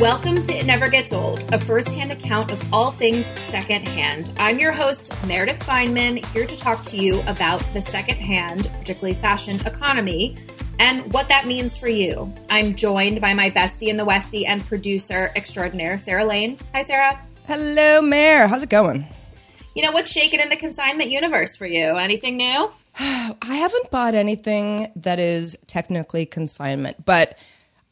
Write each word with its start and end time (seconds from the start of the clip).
Welcome 0.00 0.42
to 0.42 0.52
It 0.52 0.66
Never 0.66 0.90
Gets 0.90 1.14
Old, 1.14 1.42
a 1.54 1.58
first-hand 1.58 2.12
account 2.12 2.50
of 2.52 2.74
all 2.74 2.90
things 2.90 3.24
secondhand. 3.40 4.30
I'm 4.36 4.58
your 4.58 4.70
host, 4.70 5.10
Meredith 5.26 5.60
Feynman, 5.60 6.22
here 6.34 6.46
to 6.46 6.54
talk 6.54 6.84
to 6.88 6.98
you 6.98 7.22
about 7.22 7.64
the 7.72 7.80
secondhand, 7.80 8.70
particularly 8.78 9.14
fashion 9.14 9.58
economy, 9.64 10.36
and 10.78 11.10
what 11.14 11.28
that 11.28 11.46
means 11.46 11.78
for 11.78 11.88
you. 11.88 12.30
I'm 12.50 12.74
joined 12.74 13.22
by 13.22 13.32
my 13.32 13.50
bestie 13.50 13.88
in 13.88 13.96
the 13.96 14.04
Westie 14.04 14.46
and 14.46 14.62
producer 14.66 15.32
extraordinaire, 15.34 15.96
Sarah 15.96 16.26
Lane. 16.26 16.58
Hi, 16.74 16.82
Sarah. 16.82 17.18
Hello, 17.46 18.02
Mayor. 18.02 18.48
How's 18.48 18.62
it 18.62 18.68
going? 18.68 19.06
You 19.74 19.82
know 19.82 19.92
what's 19.92 20.12
shaking 20.12 20.40
in 20.40 20.50
the 20.50 20.56
consignment 20.56 21.10
universe 21.10 21.56
for 21.56 21.64
you? 21.64 21.96
Anything 21.96 22.36
new? 22.36 22.70
I 22.98 23.34
haven't 23.42 23.90
bought 23.90 24.14
anything 24.14 24.92
that 24.96 25.18
is 25.18 25.56
technically 25.66 26.26
consignment, 26.26 27.02
but 27.06 27.38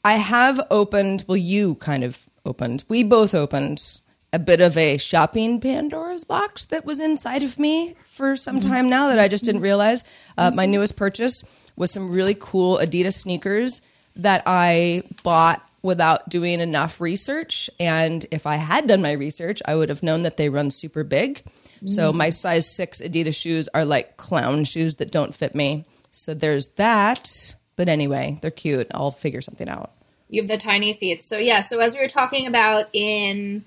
I 0.04 0.14
have 0.14 0.60
opened, 0.70 1.24
well, 1.26 1.36
you 1.36 1.76
kind 1.76 2.04
of 2.04 2.26
opened, 2.44 2.84
we 2.88 3.02
both 3.02 3.34
opened 3.34 4.00
a 4.32 4.38
bit 4.38 4.60
of 4.60 4.76
a 4.76 4.98
shopping 4.98 5.60
Pandora's 5.60 6.24
box 6.24 6.66
that 6.66 6.84
was 6.84 7.00
inside 7.00 7.42
of 7.42 7.58
me 7.58 7.94
for 8.04 8.36
some 8.36 8.60
mm-hmm. 8.60 8.70
time 8.70 8.88
now 8.90 9.08
that 9.08 9.18
I 9.18 9.28
just 9.28 9.44
didn't 9.44 9.58
mm-hmm. 9.58 9.64
realize. 9.64 10.04
Uh, 10.36 10.50
my 10.54 10.64
mm-hmm. 10.64 10.72
newest 10.72 10.96
purchase 10.96 11.42
was 11.76 11.90
some 11.90 12.10
really 12.10 12.36
cool 12.38 12.78
Adidas 12.78 13.14
sneakers 13.14 13.80
that 14.16 14.42
I 14.46 15.02
bought 15.22 15.66
without 15.82 16.28
doing 16.28 16.60
enough 16.60 17.00
research. 17.00 17.70
And 17.80 18.26
if 18.30 18.46
I 18.46 18.56
had 18.56 18.86
done 18.86 19.02
my 19.02 19.12
research, 19.12 19.62
I 19.66 19.74
would 19.74 19.88
have 19.88 20.02
known 20.02 20.22
that 20.22 20.36
they 20.36 20.48
run 20.48 20.70
super 20.70 21.04
big. 21.04 21.42
So 21.86 22.14
my 22.14 22.30
size 22.30 22.66
six 22.66 23.02
Adidas 23.02 23.36
shoes 23.36 23.68
are 23.74 23.84
like 23.84 24.16
clown 24.16 24.64
shoes 24.64 24.94
that 24.94 25.10
don't 25.10 25.34
fit 25.34 25.54
me. 25.54 25.84
So 26.12 26.32
there's 26.32 26.68
that. 26.76 27.54
But 27.76 27.88
anyway, 27.88 28.38
they're 28.40 28.50
cute. 28.50 28.86
I'll 28.94 29.10
figure 29.10 29.42
something 29.42 29.68
out. 29.68 29.92
You 30.34 30.42
have 30.42 30.48
the 30.48 30.58
tiny 30.58 30.94
feet. 30.94 31.24
So 31.24 31.38
yeah, 31.38 31.60
so 31.60 31.78
as 31.78 31.94
we 31.94 32.00
were 32.00 32.08
talking 32.08 32.46
about 32.46 32.86
in 32.92 33.64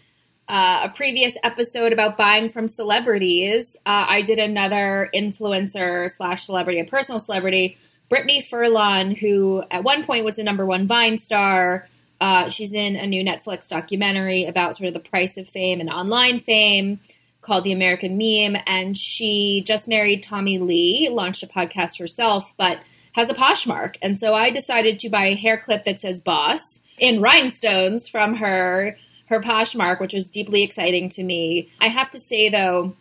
uh, 0.50 0.88
a 0.90 0.96
previous 0.96 1.38
episode 1.44 1.94
about 1.94 2.18
buying 2.18 2.50
from 2.50 2.68
celebrities, 2.68 3.78
uh, 3.86 4.06
I 4.10 4.22
did 4.22 4.38
another 4.38 5.10
influencer 5.16 6.12
slash 6.12 6.46
celebrity, 6.46 6.80
a 6.80 6.86
personal 6.86 7.20
celebrity, 7.20 7.78
Brittany 8.10 8.42
Furlan, 8.42 9.18
who 9.18 9.64
at 9.72 9.84
one 9.84 10.06
point 10.06 10.26
was 10.26 10.36
the 10.36 10.44
number 10.44 10.66
one 10.66 10.88
Vine 10.88 11.18
star. 11.18 11.88
Uh, 12.20 12.50
she's 12.50 12.74
in 12.74 12.96
a 12.96 13.08
new 13.08 13.24
Netflix 13.24 13.70
documentary 13.70 14.46
about 14.46 14.76
sort 14.76 14.88
of 14.88 14.94
the 14.94 15.00
price 15.00 15.38
of 15.38 15.48
fame 15.48 15.80
and 15.80 15.90
online 15.90 16.40
fame 16.40 17.00
called 17.42 17.64
The 17.64 17.72
American 17.72 18.18
Meme. 18.18 18.62
And 18.66 18.98
she 18.98 19.64
just 19.66 19.88
married 19.88 20.24
Tommy 20.24 20.60
Lee, 20.60 21.10
launched 21.10 21.44
a 21.44 21.48
podcast 21.48 22.00
herself, 22.00 22.52
but 22.58 22.80
has 23.18 23.30
a 23.30 23.34
Poshmark. 23.34 23.96
And 24.04 24.18
so 24.18 24.36
I 24.36 24.52
decided 24.52 25.00
to 25.00 25.10
buy 25.10 25.26
a 25.26 25.36
hair 25.36 25.58
clip 25.58 25.86
that 25.86 26.00
says 26.00 26.22
boss 26.22 26.82
in 27.00 27.20
rhinestones 27.20 28.08
from 28.08 28.36
her 28.36 28.98
her 29.26 29.42
Poshmark, 29.42 30.00
which 30.00 30.14
was 30.14 30.30
deeply 30.30 30.64
exciting 30.64 31.10
to 31.10 31.24
me. 31.24 31.70
I 31.82 31.88
have 31.88 32.12
to 32.12 32.20
say 32.20 32.48
though, 32.48 32.96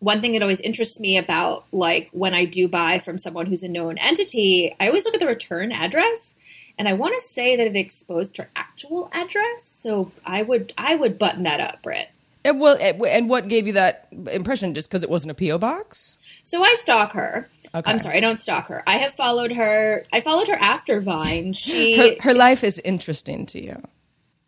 one 0.00 0.20
thing 0.20 0.32
that 0.32 0.42
always 0.42 0.60
interests 0.60 1.00
me 1.00 1.16
about 1.16 1.64
like 1.72 2.10
when 2.12 2.34
I 2.34 2.44
do 2.44 2.68
buy 2.68 2.98
from 2.98 3.16
someone 3.16 3.46
who's 3.46 3.62
a 3.62 3.68
known 3.68 3.96
entity, 3.96 4.74
I 4.78 4.88
always 4.88 5.04
look 5.04 5.14
at 5.14 5.20
the 5.20 5.26
return 5.26 5.72
address. 5.72 6.34
And 6.76 6.88
I 6.88 6.92
want 6.92 7.14
to 7.14 7.28
say 7.28 7.56
that 7.56 7.66
it 7.66 7.76
exposed 7.76 8.36
her 8.36 8.50
actual 8.54 9.08
address, 9.12 9.64
so 9.64 10.12
I 10.24 10.42
would 10.42 10.72
I 10.76 10.96
would 10.96 11.18
button 11.18 11.44
that 11.44 11.60
up, 11.60 11.82
Britt. 11.82 12.08
And, 12.44 12.60
well, 12.60 12.78
and 12.80 13.28
what 13.28 13.48
gave 13.48 13.66
you 13.66 13.72
that 13.74 14.08
impression? 14.30 14.74
Just 14.74 14.88
because 14.88 15.02
it 15.02 15.10
wasn't 15.10 15.32
a 15.32 15.34
PO 15.34 15.58
box? 15.58 16.18
So 16.42 16.62
I 16.62 16.74
stalk 16.74 17.12
her. 17.12 17.48
Okay. 17.74 17.90
I'm 17.90 17.98
sorry, 17.98 18.16
I 18.16 18.20
don't 18.20 18.38
stalk 18.38 18.68
her. 18.68 18.82
I 18.86 18.96
have 18.98 19.14
followed 19.14 19.52
her. 19.52 20.04
I 20.12 20.20
followed 20.20 20.48
her 20.48 20.54
after 20.54 21.00
Vine. 21.00 21.52
She, 21.58 21.96
Her, 21.96 22.30
her 22.30 22.34
life 22.34 22.64
is 22.64 22.78
interesting 22.80 23.46
to 23.46 23.62
you. 23.62 23.82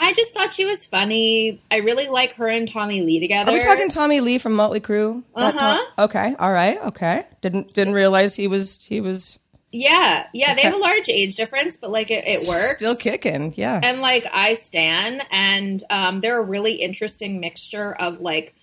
I 0.02 0.14
just 0.14 0.32
thought 0.32 0.52
she 0.54 0.64
was 0.64 0.86
funny. 0.86 1.60
I 1.70 1.78
really 1.78 2.08
like 2.08 2.32
her 2.34 2.48
and 2.48 2.66
Tommy 2.66 3.02
Lee 3.02 3.20
together. 3.20 3.50
Are 3.50 3.54
we 3.54 3.60
talking 3.60 3.90
Tommy 3.90 4.20
Lee 4.20 4.38
from 4.38 4.54
Motley 4.54 4.80
Crue? 4.80 5.22
Uh-huh. 5.34 5.78
Okay. 5.98 6.34
All 6.38 6.50
right. 6.52 6.82
Okay. 6.86 7.22
Didn't 7.42 7.74
didn't 7.74 7.92
realize 7.92 8.34
he 8.34 8.48
was 8.48 8.82
he 8.82 9.02
was 9.02 9.38
Yeah, 9.72 10.26
yeah. 10.32 10.54
They 10.54 10.62
have 10.62 10.74
a 10.74 10.78
large 10.78 11.10
age 11.10 11.34
difference, 11.34 11.76
but 11.76 11.90
like 11.90 12.10
it, 12.10 12.24
it 12.26 12.48
works. 12.48 12.76
still 12.76 12.96
kicking. 12.96 13.52
Yeah. 13.56 13.78
and 13.82 14.00
like 14.00 14.24
I 14.32 14.54
stan, 14.54 15.20
and 15.30 15.84
um, 15.90 16.20
they're 16.20 16.38
a 16.40 16.44
really 16.44 16.76
interesting 16.76 17.38
mixture 17.38 17.92
of 17.92 18.22
like 18.22 18.54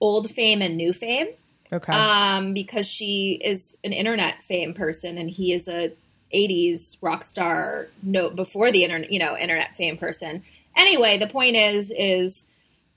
old 0.00 0.32
fame 0.32 0.60
and 0.60 0.76
new 0.76 0.92
fame. 0.92 1.28
Okay. 1.72 1.92
um, 1.92 2.52
because 2.52 2.86
she 2.86 3.40
is 3.42 3.76
an 3.84 3.92
internet 3.92 4.42
fame 4.42 4.74
person 4.74 5.18
and 5.18 5.30
he 5.30 5.52
is 5.52 5.68
a 5.68 5.92
80s 6.34 6.96
rock 7.00 7.24
star 7.24 7.88
no 8.02 8.30
before 8.30 8.70
the 8.70 8.84
internet 8.84 9.10
you 9.12 9.18
know 9.18 9.36
internet 9.36 9.76
fame 9.76 9.96
person. 9.96 10.42
Anyway 10.76 11.18
the 11.18 11.26
point 11.26 11.56
is 11.56 11.92
is 11.96 12.46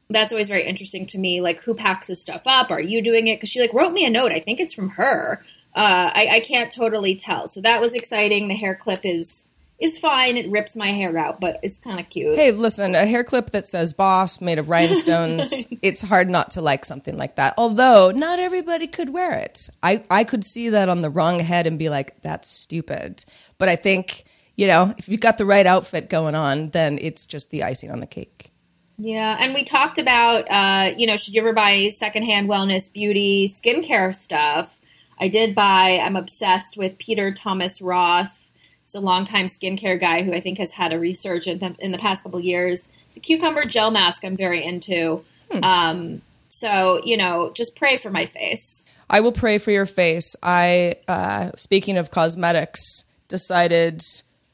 that's 0.10 0.32
always 0.32 0.48
very 0.48 0.66
interesting 0.66 1.06
to 1.08 1.18
me 1.18 1.42
like 1.42 1.62
who 1.62 1.74
packs 1.74 2.08
his 2.08 2.22
stuff 2.22 2.44
up? 2.46 2.72
Are 2.72 2.82
you 2.82 3.02
doing 3.02 3.28
it? 3.28 3.38
Because 3.38 3.50
she 3.50 3.62
like 3.62 3.74
wrote 3.74 3.94
me 3.94 4.06
a 4.06 4.10
note. 4.10 4.32
I 4.32 4.40
think 4.40 4.60
it's 4.60 4.74
from 4.74 4.90
her. 4.90 5.44
Uh, 5.76 6.12
I, 6.14 6.28
I 6.34 6.40
can't 6.42 6.72
totally 6.72 7.16
tell. 7.16 7.48
So 7.48 7.62
that 7.62 7.82
was 7.82 7.96
exciting. 7.96 8.48
The 8.48 8.54
hair 8.54 8.76
clip 8.76 9.02
is 9.04 9.50
is 9.84 9.98
fine 9.98 10.38
it 10.38 10.50
rips 10.50 10.76
my 10.76 10.92
hair 10.92 11.16
out 11.18 11.40
but 11.40 11.60
it's 11.62 11.80
kind 11.80 12.00
of 12.00 12.10
cute 12.10 12.36
Hey, 12.36 12.52
listen, 12.52 12.96
a 12.96 13.06
hair 13.06 13.24
clip 13.24 13.52
that 13.52 13.68
says 13.68 13.94
boss 13.94 14.42
made 14.42 14.58
of 14.60 14.70
rhinestones, 14.70 15.68
it's 15.82 16.02
hard 16.02 16.30
not 16.30 16.52
to 16.52 16.62
like 16.62 16.84
something 16.86 17.18
like 17.18 17.36
that. 17.36 17.54
Although 17.58 18.12
not 18.12 18.40
everybody 18.40 18.88
could 18.88 19.12
wear 19.12 19.34
it. 19.34 19.70
I, 19.82 20.04
I 20.10 20.24
could 20.24 20.44
see 20.44 20.70
that 20.70 20.90
on 20.90 21.02
the 21.02 21.10
wrong 21.10 21.40
head 21.40 21.68
and 21.68 21.78
be 21.78 21.90
like, 21.90 22.22
that's 22.22 22.50
stupid. 22.50 23.24
But 23.58 23.70
I 23.70 23.76
think, 23.76 24.24
you 24.56 24.68
know, 24.68 24.94
if 24.98 25.08
you've 25.10 25.20
got 25.20 25.38
the 25.38 25.46
right 25.46 25.66
outfit 25.66 26.10
going 26.10 26.36
on, 26.36 26.70
then 26.70 26.98
it's 27.02 27.26
just 27.26 27.52
the 27.52 27.64
icing 27.64 27.92
on 27.92 28.00
the 28.00 28.08
cake. 28.08 28.52
Yeah, 28.98 29.38
and 29.40 29.54
we 29.54 29.64
talked 29.64 29.98
about, 29.98 30.46
uh, 30.50 30.96
you 30.98 31.08
know, 31.08 31.18
should 31.18 31.34
you 31.34 31.42
ever 31.42 31.54
buy 31.54 31.90
secondhand 31.90 32.50
wellness, 32.50 32.92
beauty, 32.92 33.48
skincare 33.50 34.16
stuff? 34.16 34.80
I 35.20 35.28
did 35.30 35.56
buy. 35.56 36.00
I'm 36.04 36.16
obsessed 36.16 36.78
with 36.78 36.98
Peter 36.98 37.34
Thomas 37.34 37.82
Roth. 37.82 38.43
He's 38.84 38.96
a 38.96 39.00
longtime 39.00 39.48
skincare 39.48 40.00
guy 40.00 40.24
who 40.24 40.34
I 40.34 40.40
think 40.40 40.58
has 40.58 40.72
had 40.72 40.94
a 40.94 41.00
resurgence 41.00 41.64
in 41.80 41.92
the 41.92 41.98
past 41.98 42.24
couple 42.24 42.40
years. 42.40 42.90
It's 43.08 43.18
a 43.18 43.20
cucumber 43.20 43.66
gel 43.66 43.92
mask 43.92 44.24
I'm 44.24 44.38
very 44.38 44.64
into. 44.64 45.24
Um, 45.62 46.22
so 46.50 47.02
you 47.04 47.18
know, 47.18 47.52
just 47.54 47.76
pray 47.76 47.98
for 47.98 48.10
my 48.10 48.26
face. 48.26 48.86
I 49.10 49.20
will 49.20 49.32
pray 49.32 49.58
for 49.60 49.72
your 49.72 49.86
face. 49.86 50.36
I, 50.42 50.96
uh, 51.08 51.52
speaking 51.56 51.98
of 51.98 52.10
cosmetics, 52.10 53.04
decided 53.28 54.04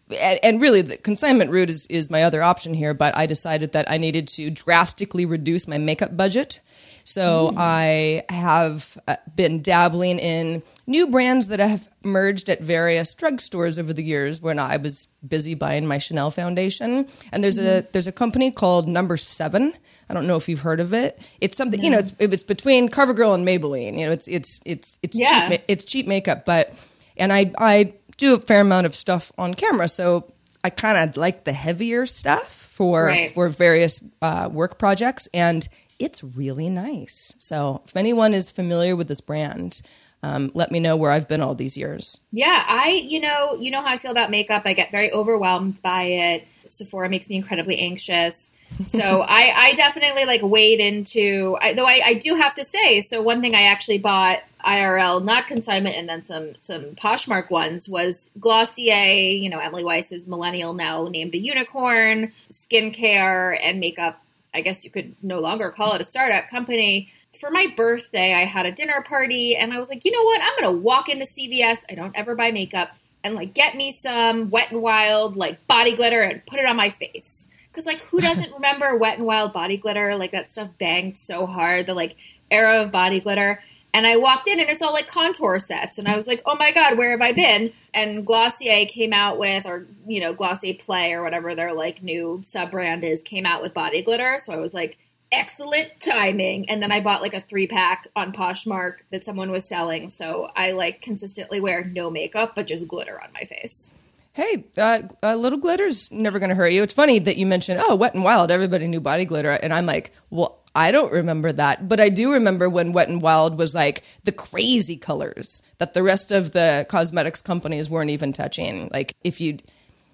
and, 0.09 0.61
really 0.61 0.81
the 0.81 0.97
consignment 0.97 1.51
route 1.51 1.69
is, 1.69 1.85
is 1.87 2.09
my 2.09 2.23
other 2.23 2.41
option 2.41 2.73
here, 2.73 2.93
but 2.93 3.15
I 3.17 3.25
decided 3.25 3.73
that 3.73 3.89
I 3.89 3.97
needed 3.97 4.27
to 4.29 4.49
drastically 4.49 5.25
reduce 5.25 5.67
my 5.67 5.77
makeup 5.77 6.17
budget. 6.17 6.61
So 7.03 7.51
mm. 7.51 7.55
I 7.57 8.23
have 8.29 8.97
uh, 9.07 9.15
been 9.35 9.61
dabbling 9.61 10.19
in 10.19 10.61
new 10.85 11.07
brands 11.07 11.47
that 11.47 11.59
have 11.59 11.87
merged 12.03 12.49
at 12.49 12.61
various 12.61 13.15
drugstores 13.15 13.79
over 13.79 13.93
the 13.93 14.03
years 14.03 14.41
when 14.41 14.59
I 14.59 14.77
was 14.77 15.07
busy 15.27 15.55
buying 15.55 15.87
my 15.87 15.97
Chanel 15.97 16.29
foundation. 16.29 17.07
And 17.31 17.43
there's 17.43 17.57
mm. 17.57 17.79
a 17.79 17.91
there's 17.91 18.05
a 18.05 18.11
company 18.11 18.51
called 18.51 18.87
Number 18.87 19.17
Seven. 19.17 19.73
I 20.09 20.13
don't 20.13 20.27
know 20.27 20.35
if 20.35 20.47
you've 20.47 20.59
heard 20.59 20.79
of 20.79 20.93
it. 20.93 21.19
It's 21.41 21.57
something 21.57 21.79
no. 21.79 21.83
you 21.85 21.91
know. 21.91 21.99
It's 21.99 22.13
it's 22.19 22.43
between 22.43 22.89
CoverGirl 22.89 23.35
and 23.35 23.47
Maybelline. 23.47 23.97
You 23.97 24.05
know, 24.05 24.11
it's 24.11 24.27
it's 24.27 24.59
it's 24.65 24.99
it's 25.01 25.17
yeah. 25.19 25.49
cheap. 25.49 25.61
It's 25.67 25.83
cheap 25.83 26.05
makeup, 26.05 26.45
but 26.45 26.75
and 27.17 27.33
I 27.33 27.51
I 27.57 27.93
do 28.19 28.35
a 28.35 28.39
fair 28.39 28.61
amount 28.61 28.85
of 28.85 28.93
stuff 28.93 29.31
on 29.37 29.55
camera, 29.55 29.87
so 29.87 30.31
I 30.63 30.69
kind 30.69 31.09
of 31.09 31.17
like 31.17 31.45
the 31.45 31.53
heavier 31.53 32.05
stuff 32.05 32.51
for 32.51 33.05
right. 33.05 33.33
for 33.33 33.49
various 33.49 34.03
uh, 34.21 34.49
work 34.51 34.77
projects, 34.77 35.27
and 35.33 35.67
it's 35.97 36.23
really 36.23 36.69
nice. 36.69 37.35
So 37.39 37.81
if 37.85 37.97
anyone 37.97 38.33
is 38.33 38.51
familiar 38.51 38.95
with 38.95 39.07
this 39.07 39.21
brand, 39.21 39.81
um, 40.21 40.51
let 40.53 40.71
me 40.71 40.79
know 40.79 40.97
where 40.97 41.11
I've 41.11 41.27
been 41.27 41.41
all 41.41 41.55
these 41.55 41.77
years. 41.77 42.19
Yeah, 42.31 42.63
I, 42.67 42.89
you 42.89 43.21
know, 43.21 43.55
you 43.59 43.71
know 43.71 43.81
how 43.81 43.93
I 43.93 43.97
feel 43.97 44.11
about 44.11 44.31
makeup. 44.31 44.63
I 44.65 44.73
get 44.73 44.91
very 44.91 45.11
overwhelmed 45.11 45.81
by 45.81 46.03
it. 46.03 46.47
Sephora 46.67 47.09
makes 47.09 47.29
me 47.29 47.37
incredibly 47.37 47.79
anxious. 47.79 48.51
So 48.85 49.21
I, 49.27 49.53
I 49.55 49.73
definitely 49.75 50.25
like 50.25 50.41
wade 50.43 50.79
into. 50.79 51.57
I, 51.61 51.73
though 51.73 51.85
I, 51.85 52.01
I 52.05 52.13
do 52.15 52.35
have 52.35 52.55
to 52.55 52.65
say, 52.65 53.01
so 53.01 53.21
one 53.21 53.41
thing 53.41 53.55
I 53.55 53.63
actually 53.63 53.99
bought 53.99 54.39
IRL, 54.65 55.23
not 55.23 55.47
consignment, 55.47 55.95
and 55.95 56.07
then 56.07 56.21
some 56.21 56.55
some 56.55 56.95
Poshmark 56.95 57.49
ones 57.49 57.87
was 57.87 58.29
Glossier. 58.39 59.41
You 59.41 59.49
know, 59.49 59.59
Emily 59.59 59.83
Weiss's 59.83 60.27
millennial 60.27 60.73
now 60.73 61.07
named 61.07 61.35
a 61.35 61.39
unicorn, 61.39 62.33
skincare 62.51 63.57
and 63.61 63.79
makeup 63.79 64.21
I 64.53 64.61
guess 64.61 64.83
you 64.83 64.91
could 64.91 65.15
no 65.21 65.39
longer 65.39 65.69
call 65.69 65.93
it 65.93 66.01
a 66.01 66.05
startup 66.05 66.49
company. 66.49 67.11
For 67.39 67.51
my 67.51 67.67
birthday, 67.75 68.33
I 68.33 68.45
had 68.45 68.65
a 68.65 68.71
dinner 68.71 69.03
party 69.07 69.55
and 69.55 69.73
I 69.73 69.79
was 69.79 69.89
like, 69.89 70.05
you 70.05 70.11
know 70.11 70.23
what? 70.23 70.41
I'm 70.41 70.61
going 70.61 70.75
to 70.75 70.81
walk 70.81 71.09
into 71.09 71.25
CVS. 71.25 71.83
I 71.89 71.95
don't 71.95 72.15
ever 72.15 72.35
buy 72.35 72.51
makeup 72.51 72.89
and 73.23 73.35
like 73.35 73.53
get 73.53 73.75
me 73.75 73.91
some 73.91 74.49
wet 74.49 74.71
and 74.71 74.81
wild 74.81 75.35
like 75.35 75.65
body 75.67 75.95
glitter 75.95 76.21
and 76.21 76.45
put 76.45 76.59
it 76.59 76.65
on 76.65 76.75
my 76.75 76.89
face. 76.89 77.47
Cause 77.71 77.85
like 77.85 77.99
who 77.99 78.19
doesn't 78.19 78.53
remember 78.53 78.97
wet 78.97 79.17
and 79.17 79.27
wild 79.27 79.53
body 79.53 79.77
glitter? 79.77 80.15
Like 80.15 80.31
that 80.31 80.51
stuff 80.51 80.69
banged 80.79 81.17
so 81.17 81.45
hard. 81.45 81.85
The 81.85 81.93
like 81.93 82.15
era 82.51 82.81
of 82.81 82.91
body 82.91 83.19
glitter. 83.19 83.61
And 83.93 84.05
I 84.05 84.17
walked 84.17 84.47
in 84.47 84.59
and 84.59 84.69
it's 84.69 84.81
all 84.81 84.93
like 84.93 85.07
contour 85.07 85.57
sets. 85.59 85.97
And 85.97 86.07
I 86.07 86.15
was 86.15 86.27
like, 86.27 86.41
oh 86.45 86.55
my 86.55 86.71
God, 86.71 86.97
where 86.97 87.11
have 87.11 87.21
I 87.21 87.31
been? 87.31 87.73
And 87.93 88.25
Glossier 88.25 88.85
came 88.85 89.13
out 89.13 89.39
with, 89.39 89.65
or, 89.65 89.87
you 90.05 90.19
know, 90.19 90.33
Glossier 90.33 90.75
Play 90.75 91.13
or 91.13 91.23
whatever 91.23 91.55
their 91.55 91.73
like 91.73 92.03
new 92.03 92.41
sub 92.45 92.71
brand 92.71 93.03
is, 93.03 93.23
came 93.23 93.45
out 93.45 93.61
with 93.61 93.73
body 93.73 94.03
glitter. 94.03 94.39
So 94.43 94.53
I 94.53 94.57
was 94.57 94.73
like, 94.73 94.99
excellent 95.31 95.91
timing. 95.99 96.69
And 96.69 96.81
then 96.81 96.91
I 96.91 97.01
bought 97.01 97.21
like 97.21 97.33
a 97.33 97.41
three 97.41 97.67
pack 97.67 98.07
on 98.15 98.31
Poshmark 98.31 98.99
that 99.11 99.25
someone 99.25 99.51
was 99.51 99.65
selling. 99.65 100.09
So 100.09 100.49
I 100.55 100.71
like 100.71 101.01
consistently 101.01 101.59
wear 101.59 101.83
no 101.83 102.09
makeup, 102.09 102.53
but 102.55 102.67
just 102.67 102.87
glitter 102.87 103.19
on 103.21 103.31
my 103.33 103.45
face 103.45 103.93
hey, 104.33 104.65
uh, 104.77 105.01
uh, 105.23 105.35
little 105.35 105.59
glitter's 105.59 106.11
never 106.11 106.39
going 106.39 106.49
to 106.49 106.55
hurt 106.55 106.71
you. 106.71 106.83
It's 106.83 106.93
funny 106.93 107.19
that 107.19 107.37
you 107.37 107.45
mentioned, 107.45 107.81
oh, 107.83 107.95
Wet 107.95 108.13
and 108.13 108.23
Wild. 108.23 108.51
Everybody 108.51 108.87
knew 108.87 109.01
body 109.01 109.25
glitter, 109.25 109.51
and 109.51 109.73
I'm 109.73 109.85
like, 109.85 110.11
well, 110.29 110.59
I 110.75 110.91
don't 110.91 111.11
remember 111.11 111.51
that, 111.51 111.89
but 111.89 111.99
I 111.99 112.09
do 112.09 112.31
remember 112.33 112.69
when 112.69 112.93
Wet 112.93 113.09
and 113.09 113.21
Wild 113.21 113.57
was 113.57 113.73
like 113.73 114.03
the 114.23 114.31
crazy 114.31 114.97
colors 114.97 115.61
that 115.79 115.93
the 115.93 116.03
rest 116.03 116.31
of 116.31 116.51
the 116.51 116.85
cosmetics 116.89 117.41
companies 117.41 117.89
weren't 117.89 118.11
even 118.11 118.31
touching. 118.31 118.87
Like 118.93 119.15
if 119.23 119.41
you 119.41 119.57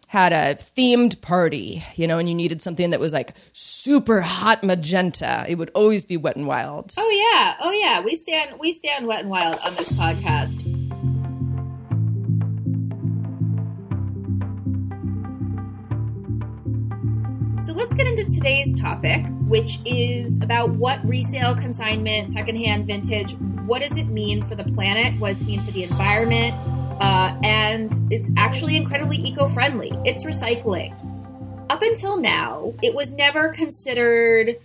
had 0.07 0.31
a 0.31 0.55
themed 0.55 1.19
party, 1.21 1.83
you 1.95 2.07
know, 2.07 2.19
and 2.19 2.29
you 2.29 2.35
needed 2.35 2.61
something 2.61 2.91
that 2.91 2.99
was 3.01 3.11
like 3.11 3.33
super 3.51 4.21
hot 4.21 4.63
magenta, 4.63 5.45
it 5.47 5.55
would 5.55 5.71
always 5.75 6.05
be 6.05 6.15
Wet 6.15 6.37
and 6.37 6.47
Wild. 6.47 6.93
Oh 6.97 7.09
yeah, 7.09 7.57
oh 7.61 7.71
yeah, 7.71 8.01
we 8.01 8.15
stand 8.15 8.57
we 8.59 8.71
stand 8.71 9.07
Wet 9.07 9.21
and 9.21 9.29
Wild 9.29 9.57
on 9.65 9.73
this 9.75 9.99
podcast. 9.99 10.74
Let's 17.75 17.93
get 17.93 18.07
into 18.07 18.23
today's 18.23 18.73
topic, 18.79 19.25
which 19.47 19.79
is 19.85 20.37
about 20.41 20.69
what 20.71 21.05
resale, 21.05 21.53
consignment, 21.55 22.31
secondhand, 22.31 22.87
vintage, 22.87 23.33
what 23.65 23.81
does 23.81 23.97
it 23.97 24.05
mean 24.05 24.41
for 24.43 24.55
the 24.55 24.63
planet? 24.63 25.13
What 25.19 25.31
does 25.31 25.41
it 25.41 25.47
mean 25.47 25.59
for 25.59 25.71
the 25.71 25.83
environment? 25.83 26.55
Uh, 27.01 27.37
and 27.43 27.91
it's 28.13 28.29
actually 28.37 28.77
incredibly 28.77 29.17
eco 29.17 29.49
friendly. 29.49 29.91
It's 30.05 30.23
recycling. 30.23 30.95
Up 31.69 31.81
until 31.81 32.15
now, 32.17 32.73
it 32.81 32.95
was 32.95 33.13
never 33.15 33.49
considered 33.49 34.55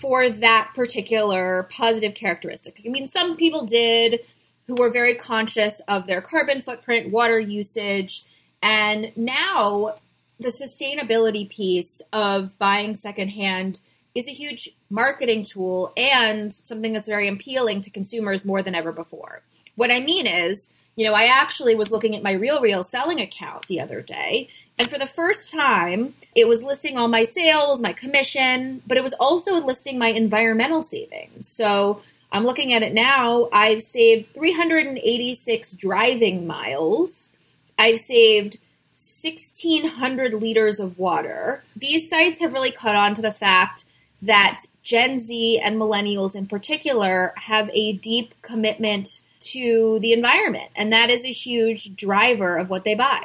for 0.00 0.30
that 0.30 0.70
particular 0.76 1.68
positive 1.72 2.14
characteristic. 2.14 2.80
I 2.86 2.90
mean, 2.90 3.08
some 3.08 3.36
people 3.36 3.66
did 3.66 4.20
who 4.68 4.76
were 4.76 4.90
very 4.90 5.16
conscious 5.16 5.80
of 5.88 6.06
their 6.06 6.22
carbon 6.22 6.62
footprint, 6.62 7.10
water 7.10 7.40
usage, 7.40 8.24
and 8.62 9.10
now 9.16 9.96
the 10.42 10.48
sustainability 10.48 11.48
piece 11.48 12.02
of 12.12 12.58
buying 12.58 12.94
secondhand 12.94 13.80
is 14.14 14.28
a 14.28 14.32
huge 14.32 14.68
marketing 14.90 15.44
tool 15.44 15.92
and 15.96 16.52
something 16.52 16.92
that's 16.92 17.08
very 17.08 17.28
appealing 17.28 17.80
to 17.82 17.90
consumers 17.90 18.44
more 18.44 18.62
than 18.62 18.74
ever 18.74 18.92
before. 18.92 19.42
What 19.76 19.90
I 19.90 20.00
mean 20.00 20.26
is, 20.26 20.68
you 20.96 21.06
know, 21.06 21.14
I 21.14 21.24
actually 21.24 21.74
was 21.74 21.90
looking 21.90 22.14
at 22.14 22.22
my 22.22 22.32
Real 22.32 22.60
Real 22.60 22.84
selling 22.84 23.20
account 23.20 23.66
the 23.68 23.80
other 23.80 24.02
day, 24.02 24.48
and 24.78 24.90
for 24.90 24.98
the 24.98 25.06
first 25.06 25.50
time, 25.50 26.14
it 26.34 26.46
was 26.46 26.62
listing 26.62 26.98
all 26.98 27.08
my 27.08 27.22
sales, 27.22 27.80
my 27.80 27.94
commission, 27.94 28.82
but 28.86 28.98
it 28.98 29.04
was 29.04 29.14
also 29.14 29.54
listing 29.54 29.98
my 29.98 30.08
environmental 30.08 30.82
savings. 30.82 31.48
So 31.48 32.02
I'm 32.30 32.44
looking 32.44 32.74
at 32.74 32.82
it 32.82 32.92
now. 32.92 33.48
I've 33.52 33.82
saved 33.82 34.34
386 34.34 35.72
driving 35.72 36.46
miles. 36.46 37.32
I've 37.78 37.98
saved 37.98 38.58
1,600 39.02 40.34
liters 40.34 40.78
of 40.78 40.96
water. 40.96 41.64
These 41.74 42.08
sites 42.08 42.38
have 42.38 42.52
really 42.52 42.70
caught 42.70 42.94
on 42.94 43.14
to 43.14 43.22
the 43.22 43.32
fact 43.32 43.84
that 44.22 44.60
Gen 44.84 45.18
Z 45.18 45.58
and 45.58 45.74
millennials 45.74 46.36
in 46.36 46.46
particular 46.46 47.32
have 47.34 47.68
a 47.72 47.94
deep 47.94 48.32
commitment 48.42 49.22
to 49.40 49.98
the 50.00 50.12
environment, 50.12 50.70
and 50.76 50.92
that 50.92 51.10
is 51.10 51.24
a 51.24 51.32
huge 51.32 51.96
driver 51.96 52.56
of 52.56 52.70
what 52.70 52.84
they 52.84 52.94
buy. 52.94 53.24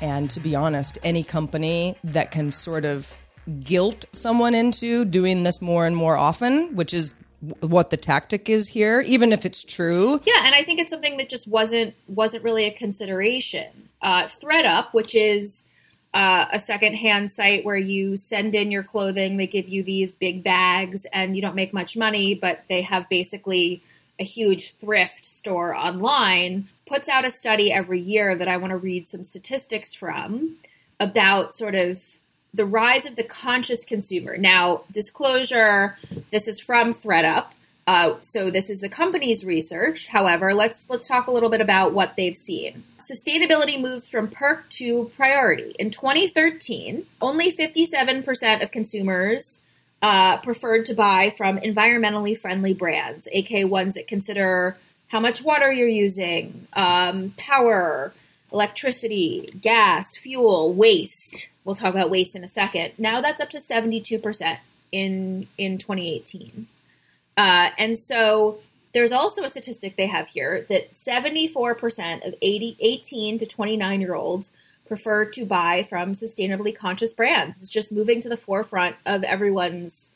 And 0.00 0.28
to 0.30 0.40
be 0.40 0.56
honest, 0.56 0.98
any 1.04 1.22
company 1.22 1.96
that 2.02 2.32
can 2.32 2.50
sort 2.50 2.84
of 2.84 3.14
guilt 3.60 4.06
someone 4.10 4.56
into 4.56 5.04
doing 5.04 5.44
this 5.44 5.62
more 5.62 5.86
and 5.86 5.94
more 5.94 6.16
often, 6.16 6.74
which 6.74 6.92
is 6.92 7.14
what 7.40 7.90
the 7.90 7.96
tactic 7.96 8.48
is 8.48 8.68
here, 8.68 9.00
even 9.02 9.32
if 9.32 9.46
it's 9.46 9.62
true. 9.62 10.20
Yeah, 10.24 10.44
and 10.44 10.54
I 10.54 10.64
think 10.64 10.80
it's 10.80 10.90
something 10.90 11.16
that 11.18 11.28
just 11.28 11.46
wasn't 11.46 11.94
wasn't 12.08 12.44
really 12.44 12.64
a 12.64 12.72
consideration. 12.72 13.88
Uh, 14.02 14.28
ThredUp, 14.42 14.92
which 14.92 15.14
is 15.14 15.64
uh, 16.14 16.46
a 16.52 16.58
secondhand 16.58 17.30
site 17.30 17.64
where 17.64 17.76
you 17.76 18.16
send 18.16 18.54
in 18.54 18.70
your 18.70 18.82
clothing, 18.82 19.36
they 19.36 19.46
give 19.46 19.68
you 19.68 19.82
these 19.82 20.14
big 20.14 20.42
bags, 20.42 21.04
and 21.12 21.36
you 21.36 21.42
don't 21.42 21.54
make 21.54 21.72
much 21.72 21.96
money, 21.96 22.34
but 22.34 22.60
they 22.68 22.82
have 22.82 23.08
basically 23.08 23.82
a 24.18 24.24
huge 24.24 24.74
thrift 24.76 25.24
store 25.24 25.76
online. 25.76 26.68
Puts 26.86 27.08
out 27.08 27.24
a 27.24 27.30
study 27.30 27.72
every 27.72 28.00
year 28.00 28.34
that 28.36 28.48
I 28.48 28.56
want 28.56 28.70
to 28.70 28.76
read 28.76 29.08
some 29.08 29.22
statistics 29.22 29.94
from 29.94 30.56
about 30.98 31.54
sort 31.54 31.76
of 31.76 32.17
the 32.54 32.66
rise 32.66 33.06
of 33.06 33.16
the 33.16 33.24
conscious 33.24 33.84
consumer. 33.84 34.36
Now, 34.36 34.82
disclosure, 34.90 35.98
this 36.30 36.48
is 36.48 36.60
from 36.60 36.94
ThredUp. 36.94 37.46
Uh, 37.86 38.16
so 38.20 38.50
this 38.50 38.68
is 38.68 38.82
the 38.82 38.88
company's 38.88 39.46
research. 39.46 40.08
However, 40.08 40.52
let's 40.52 40.90
let's 40.90 41.08
talk 41.08 41.26
a 41.26 41.30
little 41.30 41.48
bit 41.48 41.62
about 41.62 41.94
what 41.94 42.16
they've 42.16 42.36
seen. 42.36 42.84
Sustainability 42.98 43.80
moved 43.80 44.06
from 44.06 44.28
perk 44.28 44.68
to 44.70 45.10
priority. 45.16 45.74
In 45.78 45.90
2013, 45.90 47.06
only 47.22 47.50
57% 47.50 48.62
of 48.62 48.70
consumers 48.70 49.62
uh, 50.02 50.36
preferred 50.42 50.84
to 50.86 50.94
buy 50.94 51.32
from 51.36 51.58
environmentally 51.58 52.36
friendly 52.36 52.74
brands, 52.74 53.26
aka 53.32 53.64
ones 53.64 53.94
that 53.94 54.06
consider 54.06 54.76
how 55.08 55.20
much 55.20 55.42
water 55.42 55.72
you're 55.72 55.88
using, 55.88 56.68
um, 56.74 57.32
power, 57.38 58.12
electricity, 58.52 59.52
gas, 59.60 60.16
fuel, 60.16 60.72
waste. 60.72 61.50
We'll 61.64 61.74
talk 61.74 61.94
about 61.94 62.10
waste 62.10 62.34
in 62.34 62.44
a 62.44 62.48
second. 62.48 62.92
Now 62.98 63.20
that's 63.20 63.40
up 63.40 63.50
to 63.50 63.58
72% 63.58 64.58
in 64.92 65.48
in 65.58 65.78
2018. 65.78 66.66
Uh, 67.36 67.70
and 67.78 67.96
so 67.98 68.58
there's 68.92 69.12
also 69.12 69.44
a 69.44 69.48
statistic 69.48 69.96
they 69.96 70.06
have 70.06 70.28
here 70.28 70.66
that 70.68 70.94
74% 70.94 72.26
of 72.26 72.34
80, 72.42 72.76
18 72.80 73.38
to 73.38 73.46
29 73.46 74.00
year 74.00 74.14
olds 74.14 74.52
prefer 74.86 75.26
to 75.26 75.44
buy 75.44 75.86
from 75.88 76.14
sustainably 76.14 76.74
conscious 76.74 77.12
brands. 77.12 77.60
It's 77.60 77.68
just 77.68 77.92
moving 77.92 78.20
to 78.22 78.28
the 78.28 78.36
forefront 78.36 78.96
of 79.04 79.22
everyone's 79.22 80.14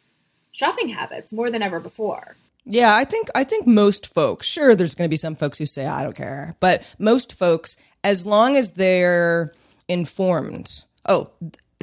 shopping 0.50 0.88
habits 0.88 1.32
more 1.32 1.50
than 1.50 1.62
ever 1.62 1.78
before. 1.78 2.36
Yeah, 2.64 2.94
I 2.94 3.04
think 3.04 3.28
I 3.34 3.44
think 3.44 3.66
most 3.66 4.14
folks, 4.14 4.46
sure 4.46 4.74
there's 4.74 4.94
going 4.94 5.08
to 5.08 5.12
be 5.12 5.16
some 5.16 5.34
folks 5.34 5.58
who 5.58 5.66
say 5.66 5.86
I 5.86 6.04
don't 6.04 6.16
care, 6.16 6.56
but 6.60 6.82
most 6.98 7.32
folks 7.32 7.76
as 8.04 8.26
long 8.26 8.56
as 8.56 8.72
they're 8.72 9.52
informed. 9.88 10.84
Oh, 11.06 11.30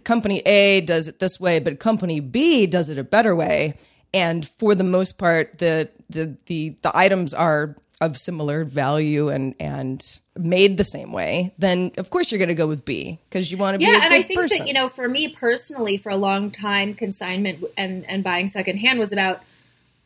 company 0.03 0.39
A 0.45 0.81
does 0.81 1.07
it 1.07 1.19
this 1.19 1.39
way, 1.39 1.59
but 1.59 1.79
company 1.79 2.19
B 2.19 2.67
does 2.67 2.89
it 2.89 2.97
a 2.97 3.03
better 3.03 3.35
way, 3.35 3.75
and 4.13 4.47
for 4.47 4.75
the 4.75 4.83
most 4.83 5.17
part 5.17 5.57
the 5.57 5.89
the 6.09 6.37
the, 6.45 6.75
the 6.81 6.91
items 6.95 7.33
are 7.33 7.75
of 8.01 8.17
similar 8.17 8.63
value 8.63 9.29
and 9.29 9.55
and 9.59 10.01
made 10.37 10.77
the 10.77 10.85
same 10.85 11.11
way, 11.11 11.53
then 11.57 11.91
of 11.97 12.09
course 12.09 12.31
you're 12.31 12.39
going 12.39 12.47
to 12.47 12.55
go 12.55 12.67
with 12.67 12.85
B 12.85 13.19
because 13.29 13.51
you 13.51 13.57
want 13.57 13.75
to 13.75 13.79
be 13.79 13.85
yeah. 13.85 13.99
and 14.03 14.13
I 14.13 14.23
think 14.23 14.39
person. 14.39 14.59
that 14.59 14.67
you 14.67 14.73
know, 14.73 14.87
for 14.87 15.07
me 15.07 15.33
personally, 15.33 15.97
for 15.97 16.09
a 16.09 16.15
long 16.17 16.49
time, 16.51 16.93
consignment 16.93 17.63
and 17.77 18.09
and 18.09 18.23
buying 18.23 18.47
secondhand 18.47 18.99
was 18.99 19.11
about 19.11 19.41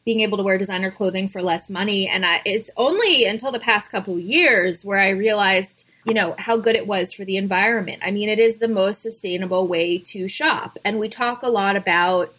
being 0.05 0.21
able 0.21 0.37
to 0.37 0.43
wear 0.43 0.57
designer 0.57 0.91
clothing 0.91 1.29
for 1.29 1.41
less 1.41 1.69
money. 1.69 2.07
And 2.07 2.25
I, 2.25 2.41
it's 2.45 2.69
only 2.75 3.25
until 3.25 3.51
the 3.51 3.59
past 3.59 3.91
couple 3.91 4.19
years 4.19 4.83
where 4.83 4.99
I 4.99 5.09
realized, 5.09 5.85
you 6.05 6.13
know, 6.13 6.35
how 6.37 6.57
good 6.57 6.75
it 6.75 6.87
was 6.87 7.13
for 7.13 7.25
the 7.25 7.37
environment. 7.37 7.99
I 8.03 8.11
mean, 8.11 8.29
it 8.29 8.39
is 8.39 8.57
the 8.57 8.67
most 8.67 9.01
sustainable 9.01 9.67
way 9.67 9.97
to 9.99 10.27
shop. 10.27 10.77
And 10.83 10.99
we 10.99 11.09
talk 11.09 11.43
a 11.43 11.49
lot 11.49 11.75
about, 11.75 12.33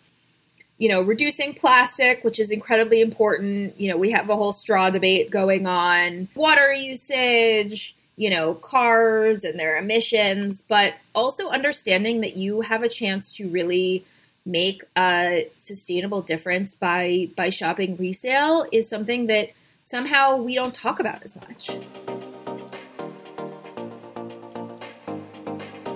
you 0.76 0.88
know, 0.88 1.00
reducing 1.00 1.54
plastic, 1.54 2.25
which 2.25 2.38
is 2.38 2.50
incredibly 2.50 3.00
important. 3.00 3.78
You 3.80 3.90
know, 3.90 3.97
we 3.97 4.11
have 4.11 4.28
a 4.28 4.37
whole 4.37 4.52
straw 4.52 4.90
debate 4.90 5.30
going 5.30 5.66
on, 5.66 6.28
water 6.35 6.73
usage, 6.73 7.97
you 8.16 8.30
know, 8.30 8.54
cars 8.54 9.44
and 9.44 9.59
their 9.59 9.76
emissions, 9.76 10.62
but 10.62 10.94
also 11.14 11.49
understanding 11.49 12.21
that 12.21 12.37
you 12.37 12.61
have 12.61 12.83
a 12.83 12.88
chance 12.88 13.35
to 13.37 13.49
really 13.49 14.04
make 14.47 14.85
a 14.97 15.50
sustainable 15.56 16.21
difference 16.21 16.75
by 16.75 17.30
by 17.35 17.49
shopping 17.49 17.97
resale 17.97 18.66
is 18.73 18.87
something 18.88 19.26
that 19.26 19.49
somehow 19.83 20.37
we 20.37 20.54
don't 20.54 20.75
talk 20.75 21.00
about 21.00 21.23
as 21.23 21.37
much. 21.37 21.71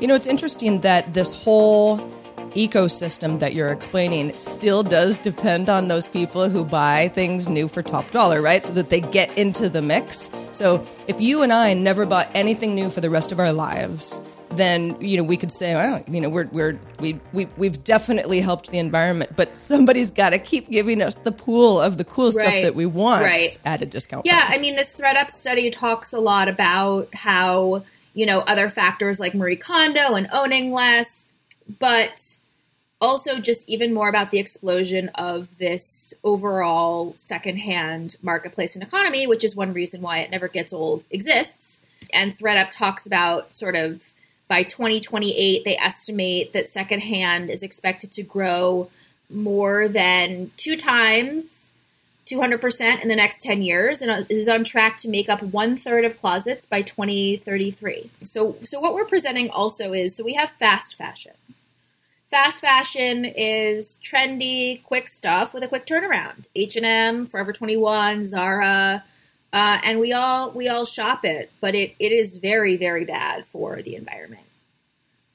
You 0.01 0.07
know, 0.07 0.15
it's 0.15 0.27
interesting 0.29 0.81
that 0.81 1.13
this 1.13 1.33
whole 1.33 1.99
ecosystem 2.55 3.41
that 3.41 3.55
you're 3.55 3.71
explaining 3.71 4.35
still 4.37 4.83
does 4.83 5.19
depend 5.19 5.69
on 5.69 5.89
those 5.89 6.07
people 6.09 6.49
who 6.49 6.65
buy 6.65 7.09
things 7.09 7.49
new 7.49 7.67
for 7.69 7.83
top 7.83 8.11
dollar, 8.11 8.41
right? 8.41 8.65
So 8.65 8.73
that 8.75 8.91
they 8.91 9.01
get 9.01 9.37
into 9.37 9.69
the 9.69 9.83
mix. 9.83 10.31
So 10.53 10.87
if 11.09 11.21
you 11.21 11.43
and 11.43 11.53
I 11.53 11.75
never 11.75 12.07
bought 12.07 12.29
anything 12.35 12.75
new 12.75 12.91
for 12.91 13.01
the 13.01 13.11
rest 13.11 13.33
of 13.33 13.41
our 13.41 13.53
lives, 13.53 14.21
then 14.51 14.99
you 15.01 15.17
know 15.19 15.25
we 15.25 15.37
could 15.37 15.53
say, 15.53 15.75
well, 15.75 16.03
you 16.09 16.21
know, 16.21 16.29
we're 16.31 16.47
we're 16.53 16.79
we 17.01 17.21
we 17.33 17.47
we've 17.59 17.83
definitely 17.85 18.41
helped 18.41 18.71
the 18.71 18.79
environment, 18.79 19.33
but 19.37 19.57
somebody's 19.57 20.11
got 20.11 20.31
to 20.31 20.39
keep 20.39 20.71
giving 20.71 21.03
us 21.03 21.17
the 21.17 21.33
pool 21.33 21.81
of 21.81 21.99
the 21.99 22.05
cool 22.05 22.31
stuff 22.33 22.45
Right. 22.47 22.63
that 22.63 22.75
we 22.75 22.87
want 22.87 23.25
Right. 23.25 23.59
at 23.65 23.83
a 23.83 23.87
discount. 23.87 24.25
Yeah, 24.27 24.47
price. 24.47 24.57
I 24.59 24.61
mean, 24.61 24.75
this 24.77 24.95
ThredUp 24.95 25.31
study 25.33 25.71
talks 25.71 26.13
a 26.15 26.21
lot 26.21 26.49
about 26.49 27.13
how, 27.15 27.83
you 28.15 28.27
know, 28.27 28.41
other 28.41 28.69
factors 28.69 29.21
like 29.21 29.35
Marie 29.35 29.57
Kondo 29.57 30.15
and 30.15 30.29
owning 30.33 30.73
less, 30.73 31.29
but 31.79 32.39
also 33.01 33.39
just 33.39 33.69
even 33.69 33.95
more 33.95 34.09
about 34.09 34.31
the 34.31 34.39
explosion 34.39 35.09
of 35.15 35.49
this 35.59 36.13
overall 36.25 37.15
secondhand 37.17 38.17
marketplace 38.23 38.75
and 38.75 38.83
economy, 38.83 39.27
which 39.27 39.45
is 39.45 39.55
one 39.55 39.73
reason 39.73 40.01
why 40.01 40.19
it 40.19 40.31
never 40.31 40.49
gets 40.49 40.73
old 40.73 41.07
exists. 41.11 41.85
And 42.13 42.37
ThredUp 42.37 42.71
talks 42.71 43.07
about 43.07 43.55
sort 43.55 43.77
of 43.77 44.13
by 44.49 44.63
2028, 44.63 45.65
they 45.65 45.77
estimate 45.77 46.53
that 46.55 46.69
secondhand 46.69 47.51
is 47.51 47.63
expected 47.63 48.13
to 48.13 48.23
grow 48.23 48.91
more 49.31 49.89
than 49.89 50.51
two 50.57 50.77
times 50.77 51.58
200% 52.29 53.03
in 53.03 53.09
the 53.09 53.17
next 53.17 53.43
10 53.43 53.63
years 53.63 54.03
and 54.03 54.27
is 54.29 54.49
on 54.49 54.65
track 54.65 54.99
to 54.99 55.09
make 55.09 55.29
up 55.29 55.43
one 55.43 55.77
third 55.77 56.05
of 56.05 56.21
closets 56.21 56.67
by 56.67 56.83
2033. 56.83 58.11
So, 58.25 58.57
so 58.65 58.81
what 58.81 58.95
we're 58.95 59.07
presenting 59.07 59.51
also 59.51 59.93
is 59.93 60.17
so 60.17 60.25
we 60.25 60.35
have 60.35 60.51
fast 60.59 60.97
fashion. 60.97 61.33
Fast 62.31 62.61
fashion 62.61 63.25
is 63.25 63.99
trendy, 64.03 64.83
quick 64.83 65.09
stuff 65.09 65.55
with 65.55 65.63
a 65.63 65.69
quick 65.69 65.87
turnaround. 65.87 66.47
H&M, 66.55 67.27
Forever 67.27 67.55
21, 67.55 68.27
Zara, 68.27 69.03
uh, 69.53 69.79
and 69.83 69.99
we 69.99 70.13
all 70.13 70.51
we 70.51 70.69
all 70.69 70.85
shop 70.85 71.25
it, 71.25 71.51
but 71.63 71.75
it, 71.75 71.95
it 71.99 72.13
is 72.13 72.37
very 72.37 72.77
very 72.77 73.07
bad 73.07 73.47
for 73.47 73.81
the 73.81 73.95
environment. 73.95 74.45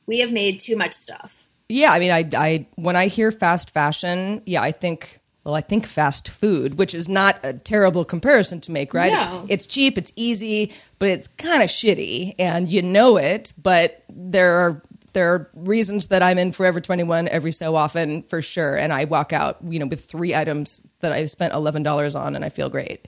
We 0.06 0.20
have 0.20 0.32
made 0.32 0.60
too 0.60 0.76
much 0.76 0.94
stuff. 0.94 1.48
Yeah, 1.68 1.92
I 1.92 2.00
mean, 2.00 2.12
I, 2.12 2.30
I 2.36 2.68
when 2.76 2.96
I 2.96 3.08
hear 3.08 3.32
fast 3.32 3.72
fashion, 3.72 4.44
yeah, 4.46 4.62
I 4.62 4.70
think 4.70 5.18
well, 5.44 5.56
I 5.56 5.62
think 5.62 5.86
fast 5.86 6.30
food, 6.30 6.78
which 6.78 6.94
is 6.94 7.10
not 7.10 7.38
a 7.44 7.54
terrible 7.54 8.06
comparison 8.06 8.62
to 8.62 8.72
make, 8.72 8.94
right? 8.94 9.12
No. 9.12 9.42
It's, 9.44 9.66
it's 9.66 9.68
cheap, 9.68 9.98
it's 9.98 10.14
easy, 10.16 10.72
but 11.00 11.10
it's 11.10 11.28
kind 11.28 11.62
of 11.62 11.70
shitty, 11.70 12.36
and 12.40 12.72
you 12.72 12.82
know 12.82 13.18
it. 13.18 13.54
But 13.62 14.04
there 14.10 14.60
are 14.60 14.82
there 15.12 15.34
are 15.34 15.50
reasons 15.54 16.08
that 16.08 16.24
I'm 16.24 16.40
in 16.40 16.54
Forever 16.54 16.82
21 16.82 17.28
every 17.28 17.52
so 17.52 17.76
often 17.76 18.24
for 18.24 18.42
sure, 18.42 18.78
and 18.78 18.92
I 18.92 19.06
walk 19.06 19.34
out, 19.34 19.58
you 19.64 19.80
know, 19.80 19.86
with 19.86 20.06
three 20.06 20.34
items 20.34 20.82
that 21.02 21.12
I've 21.12 21.30
spent 21.30 21.54
eleven 21.54 21.84
dollars 21.84 22.16
on, 22.16 22.36
and 22.36 22.46
I 22.46 22.50
feel 22.50 22.70
great. 22.70 23.06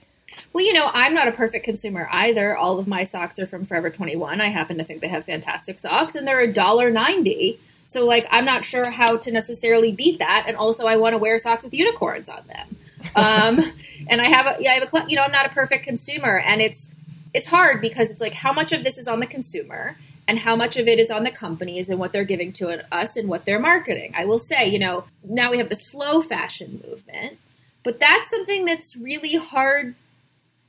Well, 0.52 0.64
you 0.64 0.74
know, 0.74 0.90
I'm 0.92 1.14
not 1.14 1.28
a 1.28 1.32
perfect 1.32 1.64
consumer 1.64 2.08
either. 2.12 2.56
All 2.56 2.78
of 2.78 2.86
my 2.86 3.04
socks 3.04 3.38
are 3.38 3.46
from 3.46 3.64
Forever 3.64 3.88
21. 3.90 4.40
I 4.40 4.48
happen 4.48 4.76
to 4.78 4.84
think 4.84 5.00
they 5.00 5.08
have 5.08 5.24
fantastic 5.24 5.78
socks, 5.78 6.14
and 6.14 6.26
they're 6.26 6.46
$1.90. 6.46 7.58
So, 7.86 8.04
like, 8.04 8.26
I'm 8.30 8.44
not 8.44 8.64
sure 8.64 8.90
how 8.90 9.16
to 9.16 9.30
necessarily 9.30 9.92
beat 9.92 10.18
that. 10.18 10.44
And 10.46 10.56
also, 10.56 10.86
I 10.86 10.96
want 10.96 11.14
to 11.14 11.18
wear 11.18 11.38
socks 11.38 11.64
with 11.64 11.72
unicorns 11.72 12.28
on 12.28 12.42
them. 12.48 12.76
Um, 13.14 13.72
and 14.08 14.20
I 14.20 14.28
have 14.28 14.46
a, 14.46 14.62
yeah, 14.62 14.72
I 14.72 14.74
have 14.74 14.92
a, 14.92 15.04
you 15.08 15.16
know, 15.16 15.22
I'm 15.22 15.32
not 15.32 15.46
a 15.46 15.50
perfect 15.50 15.84
consumer, 15.84 16.38
and 16.38 16.60
it's 16.60 16.92
it's 17.32 17.46
hard 17.46 17.80
because 17.80 18.10
it's 18.10 18.20
like 18.20 18.32
how 18.32 18.52
much 18.52 18.72
of 18.72 18.82
this 18.82 18.98
is 18.98 19.06
on 19.06 19.20
the 19.20 19.26
consumer 19.26 19.96
and 20.28 20.38
how 20.38 20.56
much 20.56 20.76
of 20.76 20.88
it 20.88 20.98
is 20.98 21.10
on 21.10 21.24
the 21.24 21.30
companies 21.30 21.88
and 21.88 21.98
what 21.98 22.12
they're 22.12 22.24
giving 22.24 22.52
to 22.54 22.94
us 22.94 23.16
and 23.16 23.28
what 23.28 23.44
they're 23.44 23.60
marketing. 23.60 24.12
I 24.16 24.24
will 24.24 24.38
say, 24.38 24.66
you 24.68 24.78
know, 24.78 25.04
now 25.22 25.50
we 25.50 25.58
have 25.58 25.68
the 25.68 25.76
slow 25.76 26.22
fashion 26.22 26.82
movement, 26.88 27.38
but 27.84 28.00
that's 28.00 28.30
something 28.30 28.64
that's 28.64 28.96
really 28.96 29.36
hard 29.36 29.94